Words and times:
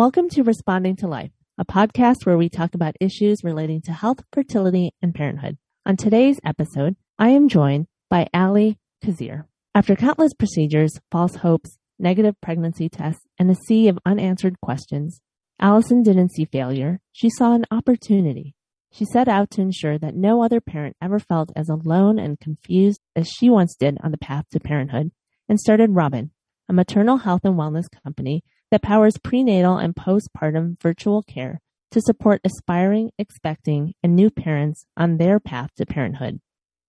Welcome 0.00 0.30
to 0.30 0.42
Responding 0.42 0.96
to 0.96 1.08
Life, 1.08 1.32
a 1.58 1.64
podcast 1.66 2.24
where 2.24 2.38
we 2.38 2.48
talk 2.48 2.74
about 2.74 2.96
issues 3.00 3.44
relating 3.44 3.82
to 3.82 3.92
health, 3.92 4.24
fertility, 4.32 4.94
and 5.02 5.14
parenthood. 5.14 5.58
On 5.84 5.94
today's 5.94 6.40
episode, 6.42 6.96
I 7.18 7.28
am 7.28 7.50
joined 7.50 7.86
by 8.08 8.26
Ali 8.32 8.78
Kazir. 9.04 9.44
After 9.74 9.94
countless 9.94 10.32
procedures, 10.32 10.98
false 11.10 11.34
hopes, 11.34 11.76
negative 11.98 12.34
pregnancy 12.40 12.88
tests, 12.88 13.26
and 13.38 13.50
a 13.50 13.54
sea 13.54 13.88
of 13.88 13.98
unanswered 14.06 14.58
questions, 14.62 15.20
Allison 15.60 16.02
didn't 16.02 16.32
see 16.32 16.46
failure. 16.46 17.00
She 17.12 17.28
saw 17.28 17.52
an 17.52 17.66
opportunity. 17.70 18.54
She 18.90 19.04
set 19.04 19.28
out 19.28 19.50
to 19.50 19.60
ensure 19.60 19.98
that 19.98 20.16
no 20.16 20.42
other 20.42 20.62
parent 20.62 20.96
ever 21.02 21.18
felt 21.18 21.52
as 21.54 21.68
alone 21.68 22.18
and 22.18 22.40
confused 22.40 23.02
as 23.14 23.28
she 23.28 23.50
once 23.50 23.76
did 23.78 23.98
on 24.02 24.12
the 24.12 24.16
path 24.16 24.46
to 24.52 24.60
parenthood 24.60 25.12
and 25.46 25.60
started 25.60 25.90
Robyn, 25.94 26.30
a 26.70 26.72
maternal 26.72 27.18
health 27.18 27.42
and 27.44 27.56
wellness 27.56 27.84
company 28.02 28.42
that 28.70 28.82
powers 28.82 29.18
prenatal 29.22 29.76
and 29.76 29.94
postpartum 29.94 30.80
virtual 30.80 31.22
care 31.22 31.60
to 31.90 32.00
support 32.00 32.40
aspiring, 32.44 33.10
expecting, 33.18 33.94
and 34.02 34.14
new 34.14 34.30
parents 34.30 34.86
on 34.96 35.16
their 35.16 35.40
path 35.40 35.70
to 35.76 35.84
parenthood. 35.84 36.40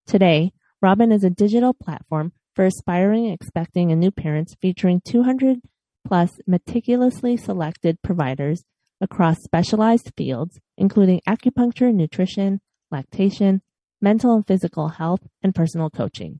Today, 0.06 0.52
Robyn 0.82 1.12
is 1.12 1.24
a 1.24 1.30
digital 1.30 1.74
platform 1.74 2.34
for 2.56 2.66
aspiring, 2.66 3.30
expecting, 3.30 3.92
and 3.92 4.00
new 4.00 4.12
parents 4.12 4.56
featuring 4.62 5.02
200 5.06 5.60
plus 6.06 6.32
meticulously 6.48 7.38
selected 7.38 8.02
providers 8.02 8.64
across 9.00 9.42
specialized 9.44 10.12
fields, 10.16 10.60
including 10.78 11.22
acupuncture, 11.28 11.94
nutrition, 11.94 12.62
lactation, 12.92 13.62
mental 14.02 14.36
and 14.36 14.46
physical 14.46 14.90
health, 14.90 15.22
and 15.42 15.56
personal 15.56 15.90
coaching. 15.90 16.40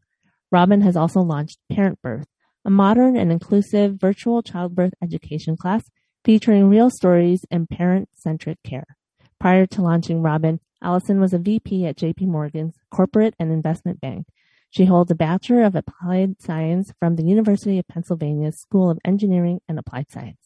Robyn 0.52 0.82
has 0.82 0.98
also 0.98 1.22
launched 1.22 1.58
Parent 1.72 2.02
Birth, 2.02 2.28
a 2.66 2.70
modern 2.70 3.16
and 3.16 3.32
inclusive 3.32 3.96
virtual 4.00 4.42
childbirth 4.42 4.94
education 5.02 5.58
class 5.58 5.84
featuring 6.24 6.70
real 6.70 6.90
stories 6.90 7.46
and 7.50 7.70
parent-centric 7.70 8.58
care. 8.64 8.98
Prior 9.40 9.66
to 9.66 9.82
launching 9.82 10.22
Robyn, 10.22 10.60
Allison 10.84 11.20
was 11.20 11.34
a 11.34 11.40
VP 11.40 11.86
at 11.86 11.98
JP 11.98 12.28
Morgan's 12.28 12.76
corporate 12.92 13.36
and 13.40 13.52
investment 13.52 14.00
bank. 14.00 14.28
She 14.70 14.86
holds 14.86 15.12
a 15.12 15.16
Bachelor 15.16 15.64
of 15.64 15.76
Applied 15.76 16.42
Science 16.42 16.94
from 17.00 17.16
the 17.16 17.24
University 17.24 17.78
of 17.78 17.88
Pennsylvania 17.88 18.52
School 18.52 18.90
of 18.90 19.00
Engineering 19.04 19.60
and 19.68 19.78
Applied 19.78 20.10
Science. 20.10 20.38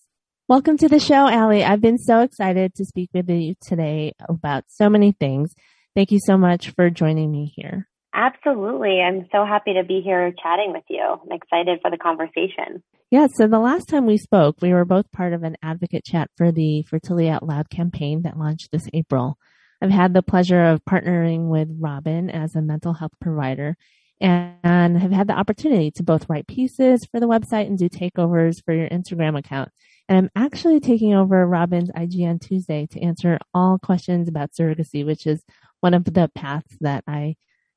Welcome 0.47 0.77
to 0.77 0.87
the 0.87 0.99
show, 0.99 1.27
Allie. 1.27 1.63
I've 1.63 1.81
been 1.81 1.97
so 1.97 2.21
excited 2.21 2.75
to 2.75 2.85
speak 2.85 3.09
with 3.13 3.29
you 3.29 3.55
today 3.61 4.13
about 4.27 4.65
so 4.67 4.89
many 4.89 5.11
things. 5.11 5.53
Thank 5.95 6.11
you 6.11 6.19
so 6.25 6.37
much 6.37 6.69
for 6.71 6.89
joining 6.89 7.31
me 7.31 7.53
here. 7.55 7.87
Absolutely. 8.17 9.01
I'm 9.01 9.27
so 9.29 9.45
happy 9.45 9.73
to 9.73 9.83
be 9.83 9.99
here 9.99 10.33
chatting 10.41 10.71
with 10.71 10.85
you. 10.89 11.03
I'm 11.03 11.31
excited 11.33 11.79
for 11.81 11.91
the 11.91 11.97
conversation. 11.97 12.81
Yeah, 13.11 13.27
so 13.35 13.45
the 13.45 13.59
last 13.59 13.89
time 13.89 14.05
we 14.05 14.17
spoke, 14.17 14.55
we 14.61 14.71
were 14.71 14.85
both 14.85 15.11
part 15.11 15.33
of 15.33 15.43
an 15.43 15.57
advocate 15.61 16.05
chat 16.05 16.29
for 16.37 16.49
the 16.49 16.83
Fertility 16.83 17.27
Out 17.29 17.45
Loud 17.45 17.69
campaign 17.69 18.21
that 18.21 18.37
launched 18.37 18.71
this 18.71 18.87
April. 18.93 19.37
I've 19.81 19.91
had 19.91 20.13
the 20.13 20.23
pleasure 20.23 20.63
of 20.63 20.85
partnering 20.85 21.49
with 21.49 21.67
Robyn 21.77 22.29
as 22.29 22.55
a 22.55 22.61
mental 22.61 22.93
health 22.93 23.11
provider 23.19 23.75
and 24.21 24.97
have 24.97 25.11
had 25.11 25.27
the 25.27 25.37
opportunity 25.37 25.91
to 25.91 26.01
both 26.01 26.29
write 26.29 26.47
pieces 26.47 27.05
for 27.11 27.19
the 27.19 27.27
website 27.27 27.67
and 27.67 27.77
do 27.77 27.89
takeovers 27.89 28.63
for 28.63 28.73
your 28.73 28.87
Instagram 28.87 29.37
account. 29.37 29.69
And 30.07 30.17
I'm 30.17 30.29
actually 30.41 30.79
taking 30.79 31.13
over 31.13 31.45
Robyn's 31.45 31.91
IG 31.93 32.25
on 32.25 32.39
Tuesday 32.39 32.87
to 32.91 33.01
answer 33.01 33.39
all 33.53 33.77
questions 33.77 34.29
about 34.29 34.53
surrogacy, 34.53 35.05
which 35.05 35.27
is 35.27 35.43
one 35.81 35.93
of 35.93 36.05
the 36.05 36.31
paths 36.33 36.77
that 36.79 37.03
I 37.05 37.35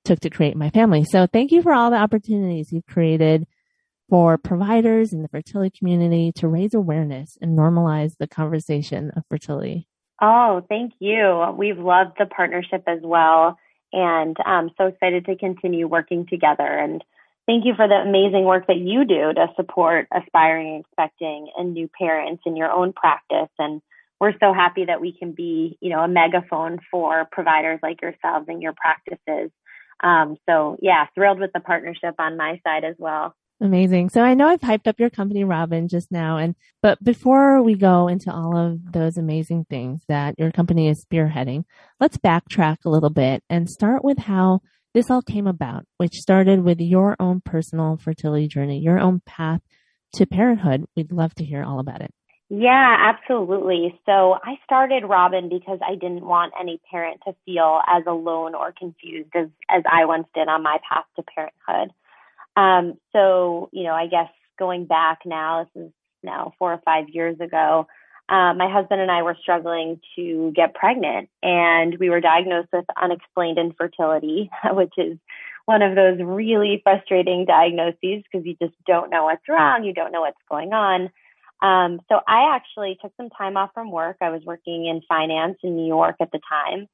took 0.08 0.20
to 0.20 0.30
create 0.30 0.56
my 0.56 0.70
family. 0.70 1.04
So 1.04 1.26
thank 1.26 1.52
you 1.52 1.62
for 1.62 1.72
all 1.72 1.90
the 1.90 1.98
opportunities 1.98 2.72
you've 2.72 2.86
created 2.86 3.46
for 4.08 4.38
providers 4.38 5.12
in 5.12 5.20
the 5.20 5.28
fertility 5.28 5.76
community 5.78 6.32
to 6.36 6.48
raise 6.48 6.72
awareness 6.72 7.36
and 7.42 7.56
normalize 7.56 8.16
the 8.18 8.26
conversation 8.26 9.12
of 9.14 9.22
fertility. 9.28 9.86
Oh, 10.20 10.64
thank 10.66 10.94
you. 10.98 11.54
We've 11.56 11.78
loved 11.78 12.12
the 12.18 12.24
partnership 12.24 12.84
as 12.86 13.00
well. 13.02 13.58
And 13.92 14.34
I'm 14.44 14.70
so 14.78 14.86
excited 14.86 15.26
to 15.26 15.36
continue 15.36 15.86
working 15.86 16.26
together. 16.26 16.66
And 16.66 17.04
thank 17.46 17.66
you 17.66 17.74
for 17.76 17.86
the 17.86 17.94
amazing 17.94 18.44
work 18.44 18.66
that 18.66 18.78
you 18.78 19.04
do 19.04 19.34
to 19.34 19.46
support 19.56 20.08
aspiring, 20.10 20.84
expecting, 20.84 21.50
and 21.56 21.74
new 21.74 21.88
parents 21.98 22.42
in 22.46 22.56
your 22.56 22.70
own 22.70 22.94
practice. 22.94 23.50
And 23.58 23.82
we're 24.20 24.38
so 24.40 24.54
happy 24.54 24.86
that 24.86 25.02
we 25.02 25.12
can 25.12 25.32
be, 25.32 25.76
you 25.80 25.90
know, 25.90 26.00
a 26.00 26.08
megaphone 26.08 26.78
for 26.90 27.28
providers 27.30 27.78
like 27.82 28.00
yourselves 28.00 28.46
and 28.48 28.62
your 28.62 28.72
practices 28.72 29.50
um, 30.02 30.36
so 30.48 30.76
yeah, 30.80 31.06
thrilled 31.14 31.40
with 31.40 31.52
the 31.52 31.60
partnership 31.60 32.14
on 32.18 32.36
my 32.36 32.60
side 32.64 32.84
as 32.84 32.94
well. 32.98 33.34
Amazing. 33.60 34.10
So 34.10 34.20
I 34.22 34.34
know 34.34 34.46
I've 34.46 34.60
hyped 34.60 34.86
up 34.86 35.00
your 35.00 35.10
company, 35.10 35.42
Robyn, 35.42 35.88
just 35.88 36.12
now. 36.12 36.36
And, 36.36 36.54
but 36.80 37.02
before 37.02 37.60
we 37.60 37.74
go 37.74 38.06
into 38.06 38.32
all 38.32 38.56
of 38.56 38.92
those 38.92 39.16
amazing 39.16 39.66
things 39.68 40.02
that 40.06 40.36
your 40.38 40.52
company 40.52 40.88
is 40.88 41.04
spearheading, 41.04 41.64
let's 41.98 42.18
backtrack 42.18 42.76
a 42.84 42.90
little 42.90 43.10
bit 43.10 43.42
and 43.50 43.68
start 43.68 44.04
with 44.04 44.18
how 44.18 44.60
this 44.94 45.10
all 45.10 45.22
came 45.22 45.48
about, 45.48 45.84
which 45.96 46.14
started 46.14 46.62
with 46.62 46.80
your 46.80 47.16
own 47.18 47.40
personal 47.44 47.96
fertility 47.96 48.46
journey, 48.46 48.78
your 48.78 49.00
own 49.00 49.22
path 49.26 49.60
to 50.14 50.24
parenthood. 50.24 50.84
We'd 50.96 51.10
love 51.10 51.34
to 51.34 51.44
hear 51.44 51.64
all 51.64 51.80
about 51.80 52.00
it. 52.00 52.12
Yeah, 52.50 52.96
absolutely. 52.98 53.98
So 54.06 54.38
I 54.42 54.58
started 54.64 55.04
Robyn 55.04 55.50
because 55.50 55.80
I 55.86 55.96
didn't 55.96 56.24
want 56.24 56.54
any 56.58 56.80
parent 56.90 57.20
to 57.26 57.34
feel 57.44 57.80
as 57.86 58.04
alone 58.06 58.54
or 58.54 58.72
confused 58.72 59.30
as, 59.34 59.48
as 59.68 59.82
I 59.90 60.06
once 60.06 60.26
did 60.34 60.48
on 60.48 60.62
my 60.62 60.78
path 60.88 61.04
to 61.16 61.22
parenthood. 61.22 61.94
Um, 62.56 62.98
so, 63.12 63.68
you 63.72 63.84
know, 63.84 63.92
I 63.92 64.06
guess 64.06 64.30
going 64.58 64.86
back 64.86 65.20
now, 65.26 65.64
this 65.74 65.84
is 65.84 65.92
now 66.22 66.54
four 66.58 66.72
or 66.72 66.80
five 66.86 67.10
years 67.10 67.38
ago, 67.38 67.86
uh, 68.30 68.54
my 68.54 68.70
husband 68.70 69.00
and 69.00 69.10
I 69.10 69.22
were 69.22 69.36
struggling 69.40 70.00
to 70.16 70.52
get 70.56 70.74
pregnant 70.74 71.28
and 71.42 71.98
we 71.98 72.08
were 72.10 72.20
diagnosed 72.20 72.68
with 72.72 72.84
unexplained 73.00 73.58
infertility, 73.58 74.50
which 74.72 74.92
is 74.96 75.18
one 75.66 75.82
of 75.82 75.94
those 75.94 76.18
really 76.22 76.80
frustrating 76.82 77.44
diagnoses 77.44 78.22
because 78.24 78.46
you 78.46 78.56
just 78.60 78.74
don't 78.86 79.10
know 79.10 79.24
what's 79.24 79.46
wrong. 79.48 79.84
You 79.84 79.92
don't 79.92 80.12
know 80.12 80.22
what's 80.22 80.40
going 80.48 80.72
on. 80.72 81.10
Um, 81.62 82.00
so 82.08 82.20
I 82.26 82.54
actually 82.54 82.98
took 83.02 83.12
some 83.16 83.30
time 83.30 83.56
off 83.56 83.70
from 83.74 83.90
work. 83.90 84.16
I 84.20 84.30
was 84.30 84.42
working 84.44 84.86
in 84.86 85.00
finance 85.08 85.58
in 85.62 85.76
New 85.76 85.86
York 85.86 86.16
at 86.20 86.30
the 86.30 86.40
time. 86.48 86.86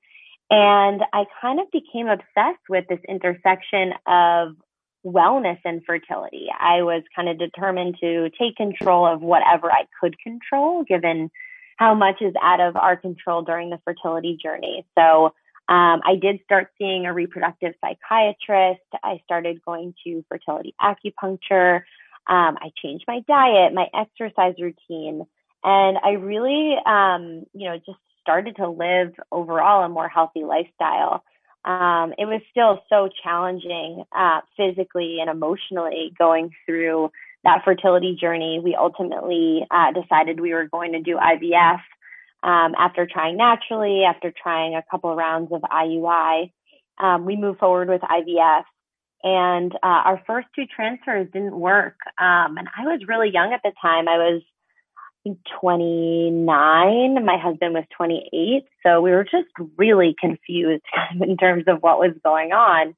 And 0.51 1.03
I 1.13 1.25
kind 1.41 1.61
of 1.61 1.71
became 1.71 2.09
obsessed 2.09 2.65
with 2.69 2.85
this 2.89 3.01
intersection 3.09 3.93
of 4.07 4.57
wellness 5.05 5.59
and 5.65 5.83
fertility. 5.85 6.47
I 6.59 6.83
was 6.83 7.03
kind 7.15 7.29
of 7.29 7.39
determined 7.39 7.97
to 8.01 8.31
take 8.39 8.57
control 8.57 9.07
of 9.07 9.21
whatever 9.21 9.71
I 9.71 9.85
could 10.01 10.19
control, 10.19 10.85
given 10.85 11.31
how 11.77 11.95
much 11.95 12.17
is 12.21 12.35
out 12.43 12.61
of 12.61 12.77
our 12.77 12.97
control 12.97 13.43
during 13.43 13.71
the 13.71 13.81
fertility 13.85 14.39
journey. 14.43 14.87
So 14.97 15.35
um, 15.69 16.01
I 16.05 16.17
did 16.21 16.41
start 16.45 16.69
seeing 16.79 17.07
a 17.07 17.13
reproductive 17.13 17.73
psychiatrist. 17.81 18.83
I 19.03 19.21
started 19.25 19.63
going 19.65 19.95
to 20.05 20.25
fertility 20.29 20.75
acupuncture. 20.81 21.83
Um, 22.27 22.57
I 22.61 22.71
changed 22.83 23.05
my 23.07 23.21
diet, 23.29 23.75
my 23.75 23.87
exercise 23.95 24.55
routine, 24.59 25.27
and 25.62 25.99
I 26.03 26.12
really, 26.12 26.77
um, 26.87 27.45
you 27.53 27.69
know, 27.69 27.77
just 27.77 27.99
started 28.21 28.57
to 28.57 28.69
live 28.69 29.12
overall 29.31 29.85
a 29.85 29.89
more 29.89 30.09
healthy 30.09 30.45
lifestyle. 30.45 31.23
Um, 31.65 32.13
it 32.19 32.27
was 32.27 32.43
still 32.51 32.83
so 32.89 33.09
challenging 33.23 34.05
uh, 34.15 34.41
physically 34.57 35.19
and 35.21 35.31
emotionally 35.31 36.13
going 36.19 36.51
through 36.67 37.11
that 37.45 37.63
fertility 37.65 38.17
journey. 38.19 38.61
We 38.63 38.75
ultimately 38.75 39.67
uh, 39.71 39.93
decided 39.93 40.41
we 40.41 40.53
were 40.53 40.67
going 40.67 40.93
to 40.93 41.01
do 41.01 41.17
IVF 41.17 41.81
um, 42.43 42.75
after 42.79 43.07
trying 43.07 43.37
naturally, 43.37 44.05
after 44.05 44.31
trying 44.31 44.75
a 44.75 44.84
couple 44.91 45.15
rounds 45.15 45.53
of 45.53 45.63
IUI. 45.63 46.53
Um, 46.99 47.25
we 47.25 47.37
moved 47.37 47.59
forward 47.59 47.89
with 47.89 48.03
IVF 48.03 48.65
and 49.24 49.74
uh, 49.76 49.78
our 50.04 50.22
first 50.26 50.48
two 50.54 50.66
transfers 50.66 51.26
didn't 51.32 51.59
work. 51.59 51.97
Um, 52.18 52.59
and 52.59 52.68
I 52.78 52.84
was 52.84 53.00
really 53.09 53.30
young 53.30 53.54
at 53.54 53.62
the 53.65 53.72
time. 53.80 54.06
I 54.06 54.18
was 54.18 54.42
29. 55.60 57.24
My 57.24 57.38
husband 57.38 57.72
was 57.72 57.84
28. 57.97 58.65
So 58.84 59.00
we 59.00 59.12
were 59.12 59.24
just 59.24 59.48
really 59.78 60.15
confused 60.21 60.84
in 61.21 61.38
terms 61.38 61.65
of 61.66 61.82
what 61.82 61.98
was 61.98 62.12
going 62.22 62.53
on. 62.53 62.94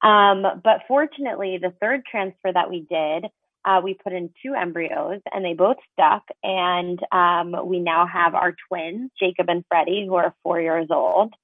Um, 0.00 0.60
but 0.64 0.82
fortunately, 0.88 1.58
the 1.60 1.74
third 1.80 2.02
transfer 2.10 2.50
that 2.52 2.70
we 2.70 2.86
did, 2.88 3.26
uh, 3.66 3.82
we 3.84 3.92
put 3.92 4.14
in 4.14 4.30
two 4.42 4.54
embryos 4.54 5.20
and 5.32 5.44
they 5.44 5.52
both 5.52 5.76
stuck. 5.92 6.22
And 6.42 6.98
um, 7.12 7.54
we 7.66 7.78
now 7.78 8.06
have 8.06 8.34
our 8.34 8.54
twins, 8.68 9.10
Jacob 9.20 9.50
and 9.50 9.64
Freddie, 9.68 10.06
who 10.06 10.14
are 10.14 10.34
four 10.42 10.62
years 10.62 10.86
old. 10.90 11.34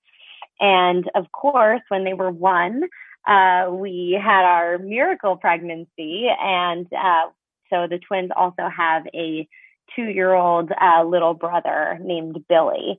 And 0.60 1.10
of 1.14 1.30
course, 1.32 1.82
when 1.88 2.04
they 2.04 2.14
were 2.14 2.30
one, 2.30 2.84
uh, 3.26 3.70
we 3.70 4.18
had 4.22 4.44
our 4.44 4.78
miracle 4.78 5.36
pregnancy, 5.36 6.28
and 6.40 6.86
uh, 6.92 7.30
so 7.70 7.86
the 7.88 7.98
twins 7.98 8.30
also 8.36 8.68
have 8.68 9.06
a 9.14 9.48
two-year-old 9.96 10.70
uh, 10.72 11.04
little 11.04 11.34
brother 11.34 11.98
named 12.02 12.44
Billy. 12.48 12.98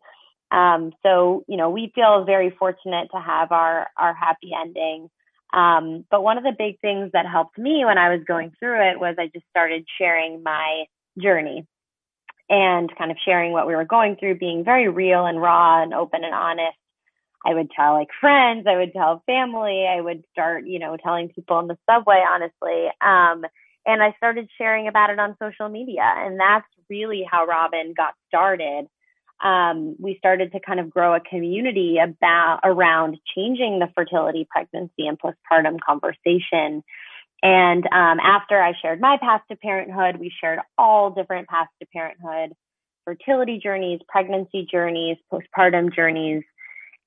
Um, 0.52 0.94
so 1.04 1.44
you 1.48 1.58
know 1.58 1.70
we 1.70 1.92
feel 1.96 2.24
very 2.26 2.50
fortunate 2.52 3.10
to 3.14 3.20
have 3.20 3.52
our 3.52 3.88
our 3.98 4.14
happy 4.14 4.52
ending. 4.60 5.10
Um, 5.54 6.06
but 6.12 6.24
one 6.24 6.38
of 6.38 6.44
the 6.44 6.56
big 6.58 6.80
things 6.82 7.12
that 7.14 7.26
helped 7.26 7.58
me 7.58 7.86
when 7.86 7.98
I 7.98 8.10
was 8.10 8.24
going 8.28 8.52
through 8.60 8.92
it 8.92 9.00
was 9.00 9.16
I 9.18 9.28
just 9.28 9.46
started 9.50 9.86
sharing 9.98 10.44
my 10.44 10.86
journey. 11.22 11.66
and 12.50 12.96
kind 12.98 13.12
of 13.12 13.18
sharing 13.26 13.52
what 13.52 13.68
we 13.68 13.76
were 13.76 13.86
going 13.86 14.16
through, 14.18 14.36
being 14.38 14.64
very 14.64 14.88
real 14.90 15.26
and 15.26 15.42
raw 15.42 15.82
and 15.82 15.94
open 15.94 16.24
and 16.24 16.34
honest. 16.34 16.78
I 17.46 17.54
would 17.54 17.70
tell 17.72 17.94
like 17.94 18.10
friends, 18.20 18.66
I 18.68 18.78
would 18.78 18.94
tell 18.94 19.24
family, 19.26 19.86
I 19.88 20.02
would 20.02 20.24
start, 20.32 20.66
you 20.66 20.80
know, 20.80 20.98
telling 20.98 21.30
people 21.30 21.60
in 21.60 21.68
the 21.68 21.78
subway, 21.90 22.24
honestly. 22.28 22.88
Um, 23.02 23.46
and 23.86 24.02
I 24.02 24.14
started 24.18 24.50
sharing 24.58 24.88
about 24.88 25.12
it 25.12 25.20
on 25.20 25.38
social 25.42 25.70
media. 25.70 26.02
And 26.04 26.40
that's 26.40 26.66
really 26.90 27.26
how 27.30 27.46
Robyn 27.46 27.94
got 27.96 28.14
started. 28.28 28.88
Um, 29.44 29.96
we 30.00 30.16
started 30.18 30.54
to 30.54 30.60
kind 30.60 30.80
of 30.80 30.90
grow 30.90 31.14
a 31.14 31.20
community 31.20 31.98
about 32.02 32.62
around 32.64 33.18
changing 33.36 33.80
the 33.80 33.90
fertility, 33.94 34.48
pregnancy, 34.50 35.06
and 35.06 35.20
postpartum 35.20 35.78
conversation. 35.88 36.84
And 37.44 37.86
um, 37.92 38.20
after 38.20 38.60
I 38.60 38.74
shared 38.82 39.00
my 39.00 39.18
path 39.22 39.42
to 39.52 39.56
parenthood, 39.58 40.18
we 40.20 40.32
shared 40.42 40.60
all 40.78 41.12
different 41.12 41.48
paths 41.48 41.70
to 41.80 41.88
parenthood, 41.88 42.56
fertility 43.04 43.60
journeys, 43.62 44.00
pregnancy 44.08 44.68
journeys, 44.72 45.18
postpartum 45.32 45.94
journeys. 45.94 46.44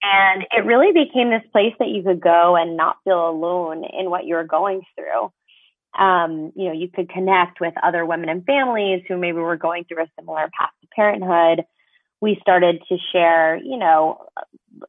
And 0.02 0.44
it 0.52 0.64
really 0.64 0.92
became 0.92 1.30
this 1.30 1.42
place 1.50 1.74
that 1.78 1.88
you 1.88 2.02
could 2.02 2.20
go 2.20 2.56
and 2.56 2.76
not 2.76 2.98
feel 3.04 3.28
alone 3.28 3.84
in 3.98 4.10
what 4.10 4.26
you 4.26 4.36
were 4.36 4.44
going 4.44 4.82
through. 4.94 5.32
Um, 6.00 6.52
you 6.54 6.66
know, 6.66 6.72
you 6.72 6.88
could 6.88 7.08
connect 7.08 7.60
with 7.60 7.74
other 7.82 8.06
women 8.06 8.28
and 8.28 8.44
families 8.44 9.02
who 9.08 9.16
maybe 9.16 9.38
were 9.38 9.56
going 9.56 9.84
through 9.84 10.04
a 10.04 10.10
similar 10.18 10.48
path 10.56 10.70
to 10.82 10.88
parenthood. 10.94 11.64
We 12.20 12.38
started 12.40 12.82
to 12.88 12.96
share, 13.12 13.56
you 13.56 13.76
know, 13.76 14.26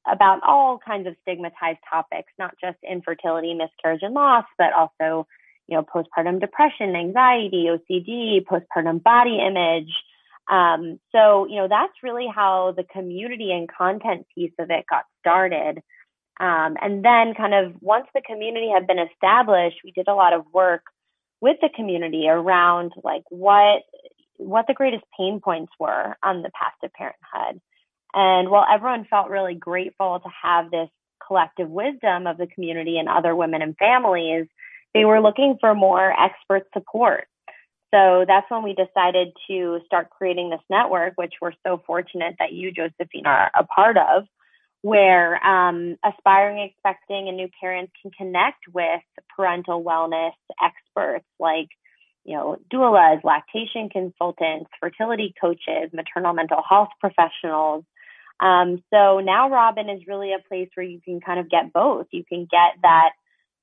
about 0.05 0.41
all 0.45 0.77
kinds 0.77 1.07
of 1.07 1.15
stigmatized 1.23 1.79
topics, 1.89 2.31
not 2.37 2.53
just 2.61 2.77
infertility, 2.87 3.53
miscarriage, 3.53 4.01
and 4.03 4.13
loss, 4.13 4.45
but 4.57 4.73
also, 4.73 5.27
you 5.67 5.77
know, 5.77 5.83
postpartum 5.83 6.39
depression, 6.39 6.95
anxiety, 6.95 7.67
OCD, 7.69 8.45
postpartum 8.45 9.01
body 9.01 9.39
image, 9.39 9.91
um, 10.49 10.99
so, 11.11 11.45
you 11.47 11.57
know, 11.57 11.67
that's 11.67 11.93
really 12.01 12.27
how 12.33 12.73
the 12.75 12.83
community 12.83 13.51
and 13.51 13.69
content 13.69 14.25
piece 14.33 14.53
of 14.59 14.71
it 14.71 14.85
got 14.89 15.03
started. 15.19 15.81
Um, 16.39 16.77
and 16.81 17.03
then 17.03 17.33
kind 17.35 17.53
of 17.53 17.73
once 17.81 18.07
the 18.15 18.21
community 18.21 18.69
had 18.73 18.87
been 18.87 18.99
established, 18.99 19.77
we 19.83 19.91
did 19.91 20.07
a 20.07 20.15
lot 20.15 20.33
of 20.33 20.45
work 20.53 20.83
with 21.41 21.57
the 21.61 21.69
community 21.75 22.27
around 22.27 22.93
like 23.03 23.23
what 23.29 23.83
what 24.37 24.65
the 24.67 24.73
greatest 24.73 25.03
pain 25.17 25.41
points 25.41 25.71
were 25.79 26.15
on 26.23 26.41
the 26.41 26.49
path 26.51 26.73
to 26.81 26.89
parenthood. 26.89 27.61
And 28.13 28.49
while 28.49 28.65
everyone 28.73 29.05
felt 29.09 29.29
really 29.29 29.53
grateful 29.53 30.19
to 30.19 30.29
have 30.41 30.71
this 30.71 30.89
collective 31.25 31.69
wisdom 31.69 32.25
of 32.25 32.37
the 32.37 32.47
community 32.47 32.97
and 32.97 33.09
other 33.09 33.35
women 33.35 33.61
and 33.61 33.75
families, 33.77 34.47
they 34.93 35.05
were 35.05 35.21
looking 35.21 35.57
for 35.59 35.75
more 35.75 36.11
expert 36.17 36.67
support. 36.73 37.27
So 37.93 38.25
that's 38.27 38.49
when 38.51 38.63
we 38.63 38.73
decided 38.73 39.29
to 39.47 39.79
start 39.85 40.09
creating 40.11 40.49
this 40.49 40.61
network, 40.69 41.13
which 41.15 41.33
we're 41.41 41.53
so 41.65 41.81
fortunate 41.87 42.35
that 42.39 42.53
you, 42.53 42.71
Josephine, 42.71 43.25
are 43.25 43.49
a 43.55 43.63
part 43.63 43.97
of, 43.97 44.25
where 44.81 45.43
um, 45.45 45.97
aspiring, 46.05 46.69
expecting, 46.69 47.27
and 47.27 47.35
new 47.35 47.49
parents 47.59 47.91
can 48.01 48.11
connect 48.11 48.67
with 48.71 49.01
parental 49.35 49.83
wellness 49.83 50.33
experts 50.63 51.25
like, 51.39 51.67
you 52.23 52.35
know, 52.35 52.57
doulas, 52.71 53.23
lactation 53.23 53.89
consultants, 53.89 54.69
fertility 54.79 55.33
coaches, 55.41 55.89
maternal 55.91 56.33
mental 56.33 56.61
health 56.67 56.89
professionals. 56.99 57.83
Um, 58.39 58.83
so 58.93 59.19
now 59.19 59.49
Robyn 59.49 59.89
is 59.89 60.07
really 60.07 60.31
a 60.33 60.47
place 60.47 60.69
where 60.75 60.85
you 60.85 61.01
can 61.01 61.19
kind 61.19 61.39
of 61.39 61.49
get 61.49 61.73
both. 61.73 62.07
You 62.11 62.23
can 62.23 62.47
get 62.49 62.81
that 62.83 63.09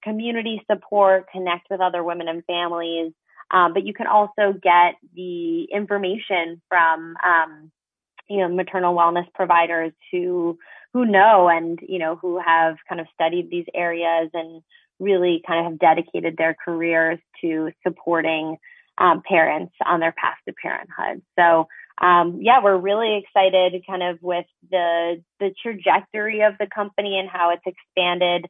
community 0.03 0.63
support, 0.71 1.31
connect 1.31 1.69
with 1.71 1.81
other 1.81 2.03
women 2.05 2.29
and 2.29 2.45
families, 2.45 3.13
um, 3.51 3.73
but 3.73 3.87
you 3.87 3.95
can 3.95 4.07
also 4.07 4.53
get 4.61 4.95
the 5.15 5.65
information 5.65 6.61
from, 6.69 7.17
um, 7.25 7.71
you 8.29 8.39
know, 8.39 8.49
maternal 8.49 8.95
wellness 8.95 9.27
providers 9.35 9.93
who, 10.11 10.59
who 10.93 11.05
know 11.07 11.49
and, 11.49 11.79
you 11.87 11.99
know, 11.99 12.17
who 12.17 12.41
have 12.45 12.77
kind 12.89 13.01
of 13.01 13.07
studied 13.15 13.51
these 13.51 13.67
areas 13.75 14.31
and 14.35 14.63
really 14.99 15.43
kind 15.47 15.61
of 15.61 15.73
have 15.73 15.79
dedicated 15.79 16.37
their 16.37 16.57
careers 16.65 17.19
to 17.41 17.71
supporting 17.87 18.57
um, 18.99 19.23
parents 19.29 19.75
on 19.85 20.01
their 20.01 20.13
path 20.13 20.37
to 20.49 20.55
parenthood. 20.61 21.23
So, 21.39 21.69
um, 22.01 22.41
yeah, 22.43 22.63
we're 22.63 22.77
really 22.77 23.23
excited 23.23 23.83
kind 23.87 24.03
of 24.03 24.19
with 24.23 24.47
the, 24.71 25.23
the 25.39 25.55
trajectory 25.63 26.43
of 26.43 26.55
the 26.59 26.67
company 26.67 27.19
and 27.19 27.29
how 27.29 27.51
it's 27.51 27.63
expanded 27.67 28.47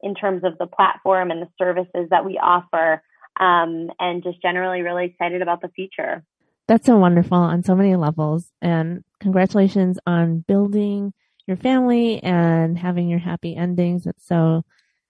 in 0.00 0.14
terms 0.14 0.42
of 0.44 0.56
the 0.58 0.66
platform 0.66 1.30
and 1.30 1.42
the 1.42 1.48
services 1.58 2.08
that 2.10 2.24
we 2.24 2.38
offer 2.38 3.02
um, 3.38 3.90
and 3.98 4.22
just 4.22 4.42
generally 4.42 4.82
really 4.82 5.06
excited 5.06 5.42
about 5.42 5.62
the 5.62 5.68
future. 5.68 6.24
That's 6.66 6.86
so 6.86 6.96
wonderful 6.98 7.38
on 7.38 7.62
so 7.62 7.74
many 7.74 7.96
levels. 7.96 8.50
And 8.60 9.02
congratulations 9.20 9.98
on 10.06 10.44
building 10.46 11.12
your 11.46 11.56
family 11.56 12.22
and 12.22 12.78
having 12.78 13.08
your 13.08 13.20
happy 13.20 13.56
endings. 13.56 14.06
It's 14.06 14.26
so 14.26 14.64